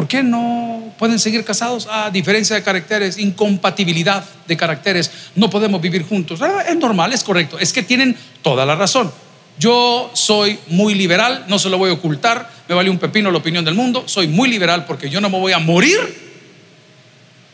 Qué 0.09 0.21
no 0.21 0.93
pueden 0.97 1.19
seguir 1.19 1.45
casados? 1.45 1.87
A 1.89 2.09
diferencia 2.09 2.57
de 2.57 2.63
caracteres, 2.63 3.17
incompatibilidad 3.17 4.25
de 4.45 4.57
caracteres, 4.57 5.09
no 5.35 5.49
podemos 5.49 5.79
vivir 5.79 6.05
juntos. 6.05 6.41
Ah, 6.41 6.65
es 6.67 6.75
normal, 6.75 7.13
es 7.13 7.23
correcto, 7.23 7.57
es 7.57 7.71
que 7.71 7.83
tienen 7.83 8.17
toda 8.41 8.65
la 8.65 8.75
razón. 8.75 9.09
Yo 9.57 10.11
soy 10.13 10.59
muy 10.67 10.95
liberal, 10.95 11.45
no 11.47 11.59
se 11.59 11.69
lo 11.69 11.77
voy 11.77 11.91
a 11.91 11.93
ocultar, 11.93 12.49
me 12.67 12.75
vale 12.75 12.89
un 12.89 12.97
pepino 12.97 13.31
la 13.31 13.37
opinión 13.37 13.63
del 13.63 13.75
mundo, 13.75 14.03
soy 14.05 14.27
muy 14.27 14.49
liberal 14.49 14.85
porque 14.85 15.09
yo 15.09 15.21
no 15.21 15.29
me 15.29 15.39
voy 15.39 15.53
a 15.53 15.59
morir 15.59 15.99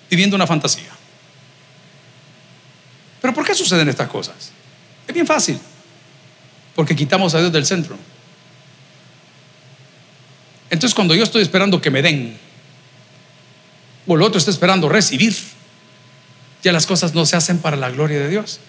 viviendo 0.10 0.36
una 0.36 0.48
fantasía. 0.48 0.90
Pero 3.22 3.34
¿por 3.34 3.46
qué 3.46 3.54
suceden 3.54 3.90
estas 3.90 4.08
cosas? 4.08 4.52
Es 5.08 5.14
bien 5.14 5.28
fácil, 5.28 5.60
porque 6.76 6.96
quitamos 6.96 7.34
a 7.36 7.40
Dios 7.40 7.52
del 7.52 7.66
centro. 7.66 7.98
Entonces 10.70 10.94
cuando 10.94 11.16
yo 11.16 11.24
estoy 11.24 11.42
esperando 11.42 11.82
que 11.82 11.90
me 11.90 12.02
den, 12.02 12.38
o 14.08 14.16
el 14.16 14.22
otro 14.22 14.38
está 14.38 14.52
esperando 14.52 14.90
recibir, 14.90 15.36
ya 16.64 16.72
las 16.72 16.86
cosas 16.86 17.14
no 17.14 17.26
se 17.26 17.36
hacen 17.36 17.60
para 17.60 17.78
la 17.78 17.90
gloria 17.90 18.20
de 18.20 18.30
Dios. 18.30 18.60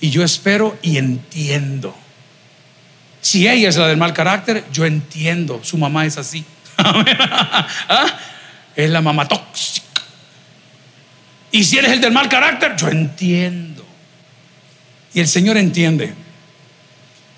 Y 0.00 0.10
yo 0.10 0.22
espero 0.22 0.78
y 0.82 0.98
entiendo. 0.98 1.96
Si 3.20 3.48
ella 3.48 3.68
es 3.68 3.76
la 3.76 3.88
del 3.88 3.96
mal 3.96 4.12
carácter, 4.12 4.64
yo 4.72 4.84
entiendo, 4.84 5.60
su 5.62 5.78
mamá 5.78 6.06
es 6.06 6.18
así. 6.18 6.44
¿Ah? 6.78 8.18
Es 8.74 8.90
la 8.90 9.00
mamá 9.00 9.26
tóxica. 9.26 10.02
Y 11.50 11.64
si 11.64 11.78
él 11.78 11.86
es 11.86 11.92
el 11.92 12.00
del 12.00 12.12
mal 12.12 12.28
carácter, 12.28 12.76
yo 12.76 12.88
entiendo. 12.88 13.84
Y 15.14 15.20
el 15.20 15.28
Señor 15.28 15.56
entiende. 15.56 16.14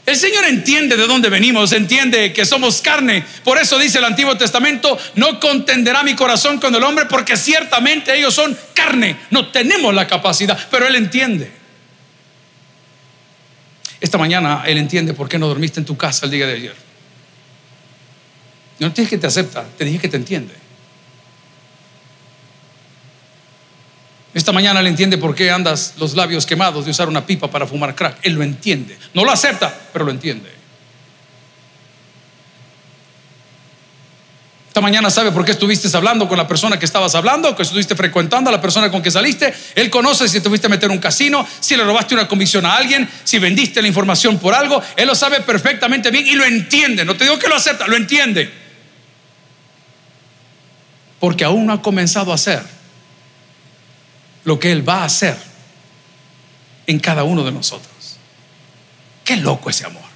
El 0.09 0.17
Señor 0.17 0.47
entiende 0.47 0.97
de 0.97 1.07
dónde 1.07 1.29
venimos, 1.29 1.71
entiende 1.73 2.33
que 2.33 2.47
somos 2.47 2.81
carne. 2.81 3.23
Por 3.45 3.59
eso 3.59 3.79
dice 3.79 3.99
el 3.99 4.05
Antiguo 4.05 4.39
Testamento, 4.39 4.99
no 5.17 5.39
contenderá 5.39 6.03
mi 6.03 6.15
corazón 6.15 6.59
con 6.59 6.75
el 6.75 6.83
hombre 6.83 7.05
porque 7.05 7.37
ciertamente 7.37 8.17
ellos 8.17 8.33
son 8.33 8.57
carne. 8.73 9.19
No 9.31 9.49
tenemos 9.49 9.93
la 9.95 10.07
capacidad, 10.07 10.59
pero 10.71 10.87
Él 10.87 10.95
entiende. 10.95 11.53
Esta 14.01 14.17
mañana 14.17 14.63
Él 14.65 14.79
entiende 14.79 15.13
por 15.13 15.29
qué 15.29 15.39
no 15.39 15.47
dormiste 15.47 15.79
en 15.79 15.85
tu 15.85 15.99
casa 15.99 16.25
el 16.25 16.33
día 16.33 16.47
de 16.47 16.55
ayer. 16.55 16.75
No 18.79 18.91
te 18.91 19.03
dije 19.03 19.17
que 19.17 19.19
te 19.19 19.27
acepta, 19.27 19.67
te 19.77 19.85
dije 19.85 19.99
que 19.99 20.09
te 20.09 20.17
entiende. 20.17 20.55
Esta 24.39 24.53
mañana 24.53 24.79
él 24.79 24.87
entiende 24.87 25.19
por 25.19 25.35
qué 25.35 25.51
andas 25.51 25.95
los 25.97 26.15
labios 26.15 26.47
quemados 26.47 26.85
de 26.85 26.93
usar 26.93 27.09
una 27.09 27.27
pipa 27.27 27.51
para 27.51 27.67
fumar 27.67 27.97
crack. 27.97 28.19
Él 28.23 28.35
lo 28.35 28.45
entiende. 28.45 28.97
No 29.13 29.25
lo 29.25 29.33
acepta, 29.33 29.77
pero 29.93 30.05
lo 30.05 30.13
entiende. 30.13 30.49
Esta 34.69 34.81
mañana 34.81 35.11
sabe 35.11 35.33
por 35.33 35.45
qué 35.45 35.51
estuviste 35.51 35.89
hablando 35.97 36.29
con 36.29 36.39
la 36.39 36.47
persona 36.47 36.79
que 36.79 36.85
estabas 36.85 37.17
hablando, 37.17 37.57
que 37.57 37.65
estuviste 37.65 37.97
frecuentando 37.97 38.49
a 38.49 38.53
la 38.53 38.61
persona 38.61 38.93
con 38.93 39.03
que 39.03 39.11
saliste. 39.11 39.53
Él 39.75 39.91
conoce 39.91 40.29
si 40.29 40.41
te 40.41 40.49
a 40.49 40.69
meter 40.69 40.89
un 40.89 40.99
casino, 40.99 41.45
si 41.59 41.77
le 41.77 41.83
robaste 41.83 42.15
una 42.15 42.29
comisión 42.29 42.65
a 42.65 42.77
alguien, 42.77 43.11
si 43.25 43.41
vendiste 43.41 43.83
la 43.83 43.89
información 43.89 44.39
por 44.39 44.55
algo. 44.55 44.81
Él 44.95 45.09
lo 45.09 45.17
sabe 45.17 45.41
perfectamente 45.41 46.13
bien 46.13 46.29
y 46.29 46.37
lo 46.37 46.45
entiende. 46.45 47.05
No 47.05 47.17
te 47.17 47.25
digo 47.25 47.41
que 47.41 47.49
lo 47.49 47.57
acepta, 47.57 47.89
lo 47.89 47.97
entiende. 47.97 48.53
porque 51.19 51.43
aún 51.43 51.67
no 51.67 51.73
ha 51.73 51.83
comenzado 51.83 52.31
a 52.31 52.37
hacer 52.37 52.78
lo 54.45 54.59
que 54.59 54.73
Él 54.73 54.89
va 54.89 55.03
a 55.03 55.05
hacer 55.05 55.37
en 56.87 56.99
cada 56.99 57.25
uno 57.25 57.45
de 57.45 57.53
nosotros. 57.53 58.17
Qué 59.25 59.37
loco 59.37 59.71
ese 59.71 59.85
amor. 59.85 60.09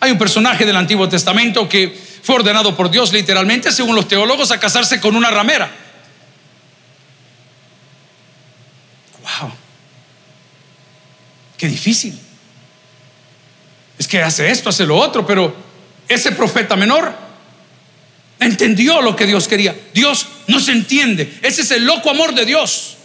Hay 0.00 0.10
un 0.10 0.18
personaje 0.18 0.64
del 0.64 0.76
Antiguo 0.76 1.08
Testamento 1.08 1.68
que 1.68 1.98
fue 2.22 2.36
ordenado 2.36 2.76
por 2.76 2.90
Dios 2.90 3.12
literalmente, 3.12 3.72
según 3.72 3.94
los 3.94 4.08
teólogos, 4.08 4.50
a 4.50 4.60
casarse 4.60 5.00
con 5.00 5.16
una 5.16 5.30
ramera. 5.30 5.70
Wow. 9.22 9.52
Qué 11.56 11.68
difícil. 11.68 12.18
Es 13.98 14.08
que 14.08 14.22
hace 14.22 14.50
esto, 14.50 14.70
hace 14.70 14.86
lo 14.86 14.96
otro, 14.96 15.26
pero 15.26 15.54
ese 16.08 16.32
profeta 16.32 16.76
menor 16.76 17.14
entendió 18.38 19.02
lo 19.02 19.14
que 19.14 19.26
Dios 19.26 19.46
quería. 19.46 19.78
Dios 19.92 20.26
no 20.50 20.60
se 20.60 20.72
entiende. 20.72 21.38
Ese 21.42 21.62
es 21.62 21.70
el 21.70 21.84
loco 21.84 22.10
amor 22.10 22.34
de 22.34 22.44
Dios. 22.44 22.96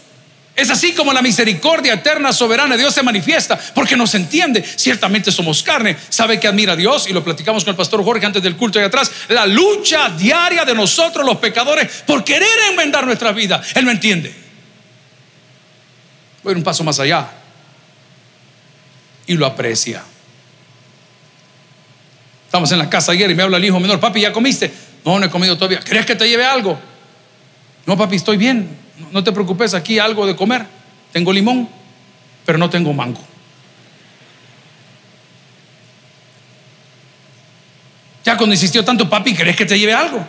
Es 0.56 0.70
así 0.70 0.94
como 0.94 1.12
la 1.12 1.20
misericordia 1.20 1.92
eterna, 1.92 2.32
soberana 2.32 2.76
de 2.76 2.82
Dios 2.82 2.94
se 2.94 3.02
manifiesta, 3.02 3.58
porque 3.74 3.94
nos 3.94 4.14
entiende. 4.14 4.62
Ciertamente 4.62 5.30
somos 5.30 5.62
carne, 5.62 5.96
sabe 6.08 6.40
que 6.40 6.48
admira 6.48 6.72
a 6.72 6.76
Dios, 6.76 7.08
y 7.08 7.12
lo 7.12 7.22
platicamos 7.22 7.62
con 7.62 7.72
el 7.72 7.76
pastor 7.76 8.02
Jorge 8.02 8.24
antes 8.24 8.42
del 8.42 8.56
culto 8.56 8.78
de 8.78 8.86
atrás. 8.86 9.10
La 9.28 9.44
lucha 9.44 10.08
diaria 10.08 10.64
de 10.64 10.74
nosotros, 10.74 11.26
los 11.26 11.36
pecadores, 11.36 12.02
por 12.06 12.24
querer 12.24 12.48
enmendar 12.70 13.04
nuestra 13.04 13.32
vida. 13.32 13.62
Él 13.74 13.84
no 13.84 13.90
entiende. 13.90 14.34
Voy 16.42 16.54
un 16.54 16.62
paso 16.62 16.82
más 16.84 16.98
allá 17.00 17.28
y 19.26 19.34
lo 19.34 19.44
aprecia. 19.44 20.02
Estamos 22.46 22.72
en 22.72 22.78
la 22.78 22.88
casa 22.88 23.12
ayer 23.12 23.30
y 23.30 23.34
me 23.34 23.42
habla 23.42 23.58
el 23.58 23.64
hijo 23.66 23.78
menor, 23.78 24.00
papi, 24.00 24.22
¿ya 24.22 24.32
comiste? 24.32 24.72
No, 25.04 25.18
no 25.18 25.26
he 25.26 25.30
comido 25.30 25.58
todavía. 25.58 25.80
¿Crees 25.80 26.06
que 26.06 26.14
te 26.14 26.26
lleve 26.26 26.46
algo? 26.46 26.80
No, 27.86 27.96
papi, 27.96 28.16
estoy 28.16 28.36
bien. 28.36 28.68
No 29.12 29.22
te 29.22 29.32
preocupes, 29.32 29.74
aquí 29.74 29.98
algo 29.98 30.26
de 30.26 30.34
comer. 30.34 30.66
Tengo 31.12 31.32
limón, 31.32 31.68
pero 32.44 32.58
no 32.58 32.68
tengo 32.68 32.92
mango. 32.92 33.24
Ya 38.24 38.36
cuando 38.36 38.54
insistió 38.54 38.84
tanto, 38.84 39.08
papi, 39.08 39.34
¿querés 39.34 39.54
que 39.54 39.64
te 39.64 39.78
lleve 39.78 39.94
algo? 39.94 40.26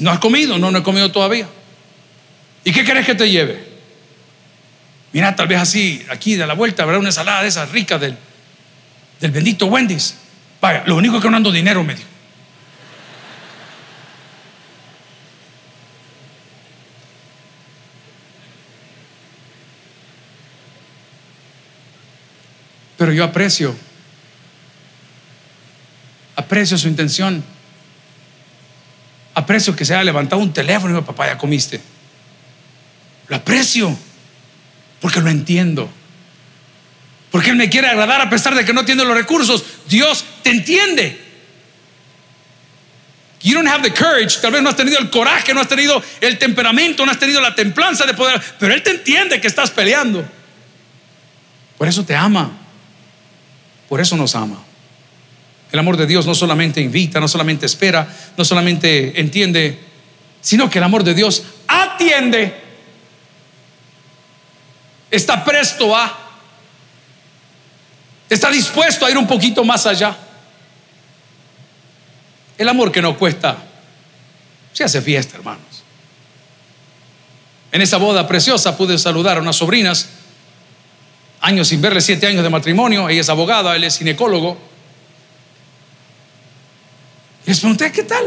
¿No 0.00 0.10
has 0.10 0.18
comido? 0.18 0.58
No, 0.58 0.72
no 0.72 0.78
he 0.78 0.82
comido 0.82 1.12
todavía. 1.12 1.48
¿Y 2.64 2.72
qué 2.72 2.84
querés 2.84 3.06
que 3.06 3.14
te 3.14 3.30
lleve? 3.30 3.70
Mira, 5.12 5.34
tal 5.36 5.46
vez 5.46 5.60
así, 5.60 6.04
aquí 6.10 6.34
de 6.34 6.46
la 6.46 6.54
vuelta, 6.54 6.82
habrá 6.82 6.98
una 6.98 7.08
ensalada 7.08 7.42
de 7.42 7.48
esas 7.48 7.70
ricas 7.70 8.00
del, 8.00 8.16
del 9.20 9.30
bendito 9.30 9.66
Wendy's. 9.66 10.16
Vaya, 10.60 10.82
lo 10.86 10.96
único 10.96 11.20
que 11.20 11.30
no 11.30 11.36
ando 11.36 11.52
dinero, 11.52 11.84
me 11.84 11.94
dijo. 11.94 12.08
Pero 23.00 23.14
yo 23.14 23.24
aprecio, 23.24 23.74
aprecio 26.36 26.76
su 26.76 26.86
intención. 26.86 27.42
Aprecio 29.32 29.74
que 29.74 29.86
se 29.86 29.94
haya 29.94 30.04
levantado 30.04 30.42
un 30.42 30.52
teléfono 30.52 30.92
y 30.92 31.00
me 31.00 31.02
papá, 31.02 31.26
ya 31.26 31.38
comiste. 31.38 31.80
Lo 33.28 33.36
aprecio, 33.36 33.96
porque 35.00 35.22
lo 35.22 35.30
entiendo. 35.30 35.88
Porque 37.30 37.48
Él 37.48 37.56
me 37.56 37.70
quiere 37.70 37.88
agradar 37.88 38.20
a 38.20 38.28
pesar 38.28 38.54
de 38.54 38.66
que 38.66 38.74
no 38.74 38.84
tiene 38.84 39.02
los 39.02 39.14
recursos. 39.14 39.64
Dios 39.88 40.22
te 40.42 40.50
entiende. 40.50 41.18
You 43.40 43.54
don't 43.54 43.66
have 43.66 43.82
the 43.82 43.94
courage, 43.94 44.42
tal 44.42 44.52
vez 44.52 44.60
no 44.60 44.68
has 44.68 44.76
tenido 44.76 44.98
el 44.98 45.08
coraje, 45.08 45.54
no 45.54 45.62
has 45.62 45.68
tenido 45.68 46.02
el 46.20 46.36
temperamento, 46.36 47.06
no 47.06 47.12
has 47.12 47.18
tenido 47.18 47.40
la 47.40 47.54
templanza 47.54 48.04
de 48.04 48.12
poder, 48.12 48.42
pero 48.58 48.74
Él 48.74 48.82
te 48.82 48.90
entiende 48.90 49.40
que 49.40 49.46
estás 49.46 49.70
peleando. 49.70 50.22
Por 51.78 51.88
eso 51.88 52.04
te 52.04 52.14
ama. 52.14 52.58
Por 53.90 54.00
eso 54.00 54.16
nos 54.16 54.36
ama. 54.36 54.62
El 55.72 55.78
amor 55.80 55.96
de 55.96 56.06
Dios 56.06 56.24
no 56.24 56.34
solamente 56.34 56.80
invita, 56.80 57.18
no 57.18 57.26
solamente 57.26 57.66
espera, 57.66 58.06
no 58.36 58.44
solamente 58.44 59.20
entiende, 59.20 59.80
sino 60.40 60.70
que 60.70 60.78
el 60.78 60.84
amor 60.84 61.02
de 61.02 61.12
Dios 61.12 61.42
atiende. 61.66 62.54
Está 65.10 65.44
presto 65.44 65.94
a, 65.96 66.18
está 68.28 68.48
dispuesto 68.48 69.04
a 69.04 69.10
ir 69.10 69.18
un 69.18 69.26
poquito 69.26 69.64
más 69.64 69.84
allá. 69.86 70.16
El 72.56 72.68
amor 72.68 72.92
que 72.92 73.02
no 73.02 73.18
cuesta, 73.18 73.58
se 74.72 74.84
hace 74.84 75.02
fiesta, 75.02 75.36
hermanos. 75.36 75.82
En 77.72 77.82
esa 77.82 77.96
boda 77.96 78.28
preciosa 78.28 78.76
pude 78.76 78.98
saludar 78.98 79.38
a 79.38 79.40
unas 79.40 79.56
sobrinas 79.56 80.10
años 81.40 81.68
sin 81.68 81.80
verle, 81.80 82.00
siete 82.00 82.26
años 82.26 82.42
de 82.42 82.50
matrimonio, 82.50 83.08
ella 83.08 83.20
es 83.20 83.28
abogada, 83.28 83.76
él 83.76 83.84
es 83.84 83.98
ginecólogo. 83.98 84.58
Les 87.46 87.58
pregunté, 87.58 87.90
¿qué 87.90 88.02
tal? 88.02 88.24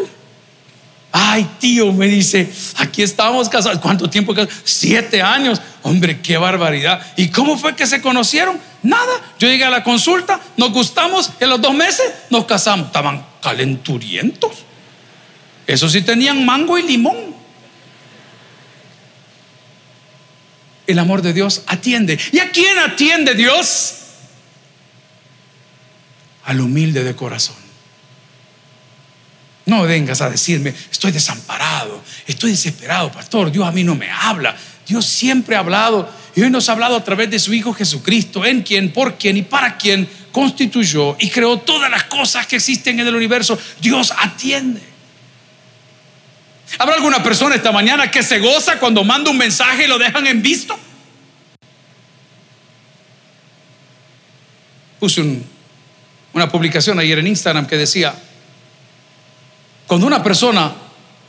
Ay, 1.15 1.47
tío, 1.59 1.93
me 1.93 2.07
dice, 2.07 2.51
aquí 2.77 3.03
estamos 3.03 3.47
casados. 3.47 3.79
¿Cuánto 3.79 4.09
tiempo? 4.09 4.33
Siete 4.63 5.21
años. 5.21 5.61
Hombre, 5.83 6.21
qué 6.21 6.37
barbaridad. 6.37 7.05
¿Y 7.15 7.27
cómo 7.27 7.55
fue 7.55 7.75
que 7.75 7.85
se 7.85 8.01
conocieron? 8.01 8.59
Nada. 8.81 9.21
Yo 9.37 9.47
llegué 9.47 9.63
a 9.63 9.69
la 9.69 9.83
consulta, 9.83 10.39
nos 10.57 10.71
gustamos, 10.71 11.31
en 11.39 11.49
los 11.49 11.61
dos 11.61 11.75
meses 11.75 12.11
nos 12.31 12.45
casamos. 12.45 12.87
Estaban 12.87 13.23
calenturientos. 13.43 14.51
Eso 15.67 15.87
sí 15.87 16.01
tenían 16.01 16.43
mango 16.43 16.79
y 16.79 16.81
limón. 16.81 17.35
El 20.87 20.99
amor 20.99 21.21
de 21.21 21.33
Dios 21.33 21.63
atiende. 21.67 22.19
¿Y 22.31 22.39
a 22.39 22.51
quién 22.51 22.77
atiende 22.79 23.35
Dios? 23.35 23.95
Al 26.45 26.61
humilde 26.61 27.03
de 27.03 27.15
corazón. 27.15 27.55
No 29.65 29.83
vengas 29.83 30.21
a 30.21 30.29
decirme, 30.29 30.73
estoy 30.91 31.11
desamparado, 31.11 32.03
estoy 32.27 32.51
desesperado, 32.51 33.11
pastor, 33.11 33.49
Dios 33.49 33.65
a 33.65 33.71
mí 33.71 33.83
no 33.83 33.95
me 33.95 34.09
habla. 34.11 34.55
Dios 34.85 35.05
siempre 35.05 35.55
ha 35.55 35.59
hablado 35.59 36.11
y 36.35 36.41
hoy 36.41 36.49
nos 36.49 36.67
ha 36.67 36.73
hablado 36.73 36.97
a 36.97 37.03
través 37.03 37.29
de 37.29 37.39
su 37.39 37.53
Hijo 37.53 37.73
Jesucristo, 37.73 38.43
en 38.43 38.63
quien, 38.63 38.91
por 38.91 39.17
quien 39.17 39.37
y 39.37 39.43
para 39.43 39.77
quien 39.77 40.09
constituyó 40.33 41.15
y 41.19 41.29
creó 41.29 41.59
todas 41.59 41.89
las 41.89 42.03
cosas 42.05 42.45
que 42.45 42.57
existen 42.57 42.99
en 42.99 43.07
el 43.07 43.15
universo. 43.15 43.57
Dios 43.79 44.13
atiende. 44.17 44.92
¿Habrá 46.77 46.95
alguna 46.95 47.21
persona 47.21 47.55
esta 47.55 47.71
mañana 47.71 48.09
que 48.09 48.23
se 48.23 48.39
goza 48.39 48.79
cuando 48.79 49.03
manda 49.03 49.29
un 49.29 49.37
mensaje 49.37 49.85
y 49.85 49.87
lo 49.87 49.97
dejan 49.97 50.25
en 50.27 50.41
visto? 50.41 50.77
Puse 54.99 55.41
una 56.33 56.49
publicación 56.49 56.99
ayer 56.99 57.19
en 57.19 57.27
Instagram 57.27 57.67
que 57.67 57.77
decía, 57.77 58.15
cuando 59.87 60.07
una 60.07 60.23
persona 60.23 60.73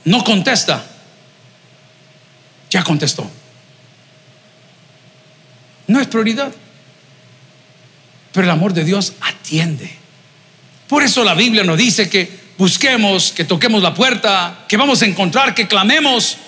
no 0.05 0.25
contesta, 0.25 0.85
ya 2.71 2.83
contestó. 2.83 3.31
No 5.87 6.01
es 6.01 6.07
prioridad. 6.07 6.53
Pero 8.33 8.45
el 8.45 8.51
amor 8.51 8.73
de 8.73 8.85
Dios 8.85 9.15
atiende. 9.21 9.91
Por 10.89 11.03
eso 11.03 11.23
la 11.23 11.35
Biblia 11.35 11.63
nos 11.63 11.79
dice 11.79 12.11
que 12.11 12.44
busquemos, 12.57 13.33
que 13.33 13.45
toquemos 13.45 13.83
la 13.83 13.95
puerta, 13.95 14.65
que 14.69 14.77
vamos 14.77 15.03
a 15.03 15.07
encontrar, 15.07 15.55
que 15.55 15.67
clamemos, 15.67 16.39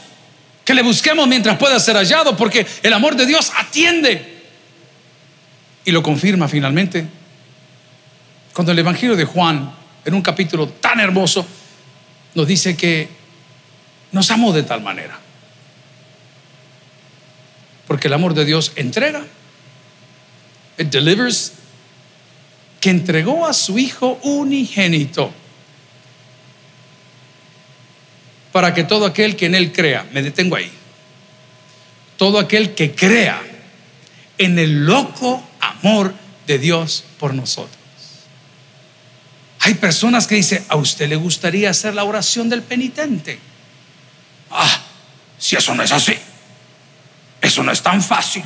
que 0.65 0.75
le 0.75 0.83
busquemos 0.83 1.27
mientras 1.27 1.59
pueda 1.59 1.79
ser 1.81 1.97
hallado, 1.97 2.37
porque 2.37 2.67
el 2.83 2.93
amor 2.93 3.17
de 3.17 3.27
Dios 3.27 3.53
atiende. 3.57 4.35
Y 5.85 5.91
lo 5.93 6.03
confirma 6.03 6.49
finalmente. 6.49 7.07
Cuando 8.53 8.73
el 8.73 8.79
Evangelio 8.79 9.17
de 9.17 9.25
Juan, 9.25 9.73
en 10.05 10.15
un 10.15 10.23
capítulo 10.23 10.69
tan 10.69 10.99
hermoso, 11.01 11.47
nos 12.35 12.47
dice 12.47 12.77
que 12.77 13.09
nos 14.13 14.31
amó 14.31 14.53
de 14.53 14.63
tal 14.63 14.83
manera. 14.83 15.19
Porque 17.87 18.09
el 18.09 18.15
amor 18.15 18.35
de 18.35 18.45
Dios 18.45 18.73
entrega, 18.77 19.25
it 20.79 20.89
delivers, 20.89 21.53
que 22.81 22.91
entregó 22.91 23.47
a 23.47 23.53
su 23.53 23.79
Hijo 23.79 24.19
unigénito 24.23 25.33
para 28.57 28.73
que 28.73 28.85
todo 28.85 29.05
aquel 29.05 29.37
que 29.37 29.45
en 29.45 29.55
Él 29.55 29.71
crea, 29.71 30.07
me 30.15 30.23
detengo 30.23 30.57
ahí, 30.57 30.73
todo 32.17 32.39
aquel 32.39 32.75
que 32.75 32.95
crea 32.95 33.39
en 34.39 34.59
el 34.59 34.87
loco 34.87 35.47
amor 35.61 36.15
de 36.47 36.59
Dios 36.59 37.05
por 37.21 37.35
nosotros. 37.35 37.77
Hay 39.61 39.75
personas 39.75 40.27
que 40.27 40.37
dicen, 40.37 40.65
¿a 40.69 40.77
usted 40.77 41.07
le 41.07 41.17
gustaría 41.17 41.69
hacer 41.69 41.93
la 41.93 42.05
oración 42.05 42.49
del 42.49 42.63
penitente? 42.63 43.39
Ah, 44.51 44.81
si 45.37 45.57
eso 45.57 45.75
no 45.75 45.83
es 45.83 45.93
así, 45.93 46.17
eso 47.43 47.63
no 47.63 47.73
es 47.73 47.83
tan 47.83 48.03
fácil. 48.03 48.45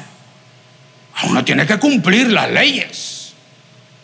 Uno 1.22 1.44
tiene 1.44 1.68
que 1.68 1.78
cumplir 1.78 2.32
las 2.32 2.50
leyes. 2.50 3.32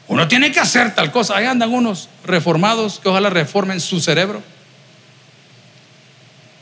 Uno 0.06 0.28
tiene 0.28 0.52
que 0.52 0.60
hacer 0.60 0.94
tal 0.94 1.10
cosa. 1.10 1.36
Ahí 1.36 1.46
andan 1.46 1.74
unos 1.74 2.08
reformados 2.24 3.00
que 3.00 3.08
ojalá 3.08 3.28
reformen 3.28 3.80
su 3.80 3.98
cerebro 3.98 4.54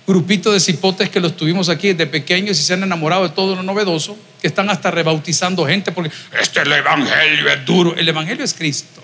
grupito 0.06 0.52
de 0.52 0.60
cipotes 0.60 1.08
que 1.08 1.20
los 1.20 1.36
tuvimos 1.36 1.68
aquí 1.68 1.88
desde 1.88 2.06
pequeños 2.06 2.58
y 2.58 2.62
se 2.62 2.74
han 2.74 2.82
enamorado 2.82 3.22
de 3.22 3.30
todo 3.30 3.56
lo 3.56 3.62
novedoso, 3.62 4.16
que 4.40 4.46
están 4.46 4.68
hasta 4.70 4.90
rebautizando 4.90 5.66
gente 5.66 5.92
porque 5.92 6.10
este 6.40 6.60
el 6.60 6.72
evangelio 6.72 7.48
es 7.48 7.64
duro. 7.64 7.96
El 7.96 8.08
evangelio 8.08 8.44
es 8.44 8.54
Cristo. 8.54 9.02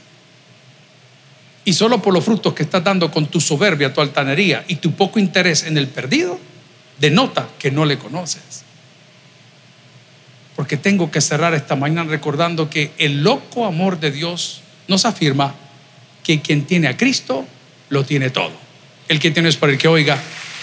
Y 1.64 1.72
solo 1.72 2.00
por 2.02 2.12
los 2.12 2.24
frutos 2.24 2.54
que 2.54 2.62
estás 2.62 2.82
dando 2.82 3.10
con 3.10 3.26
tu 3.26 3.40
soberbia, 3.40 3.92
tu 3.92 4.00
altanería 4.00 4.64
y 4.68 4.76
tu 4.76 4.92
poco 4.92 5.18
interés 5.18 5.64
en 5.64 5.76
el 5.76 5.88
perdido, 5.88 6.38
denota 6.98 7.48
que 7.58 7.70
no 7.70 7.84
le 7.84 7.98
conoces. 7.98 8.64
Porque 10.56 10.76
tengo 10.76 11.10
que 11.10 11.20
cerrar 11.20 11.54
esta 11.54 11.76
mañana 11.76 12.10
recordando 12.10 12.68
que 12.68 12.92
el 12.98 13.22
loco 13.22 13.66
amor 13.66 14.00
de 14.00 14.10
Dios 14.10 14.62
nos 14.88 15.04
afirma 15.04 15.54
que 16.22 16.40
quien 16.40 16.64
tiene 16.66 16.88
a 16.88 16.96
Cristo 16.96 17.46
lo 17.88 18.04
tiene 18.04 18.30
todo. 18.30 18.52
El 19.08 19.18
que 19.18 19.30
tiene 19.30 19.48
es 19.48 19.56
para 19.56 19.72
el 19.72 19.78
que 19.78 19.88
oiga. 19.88 20.20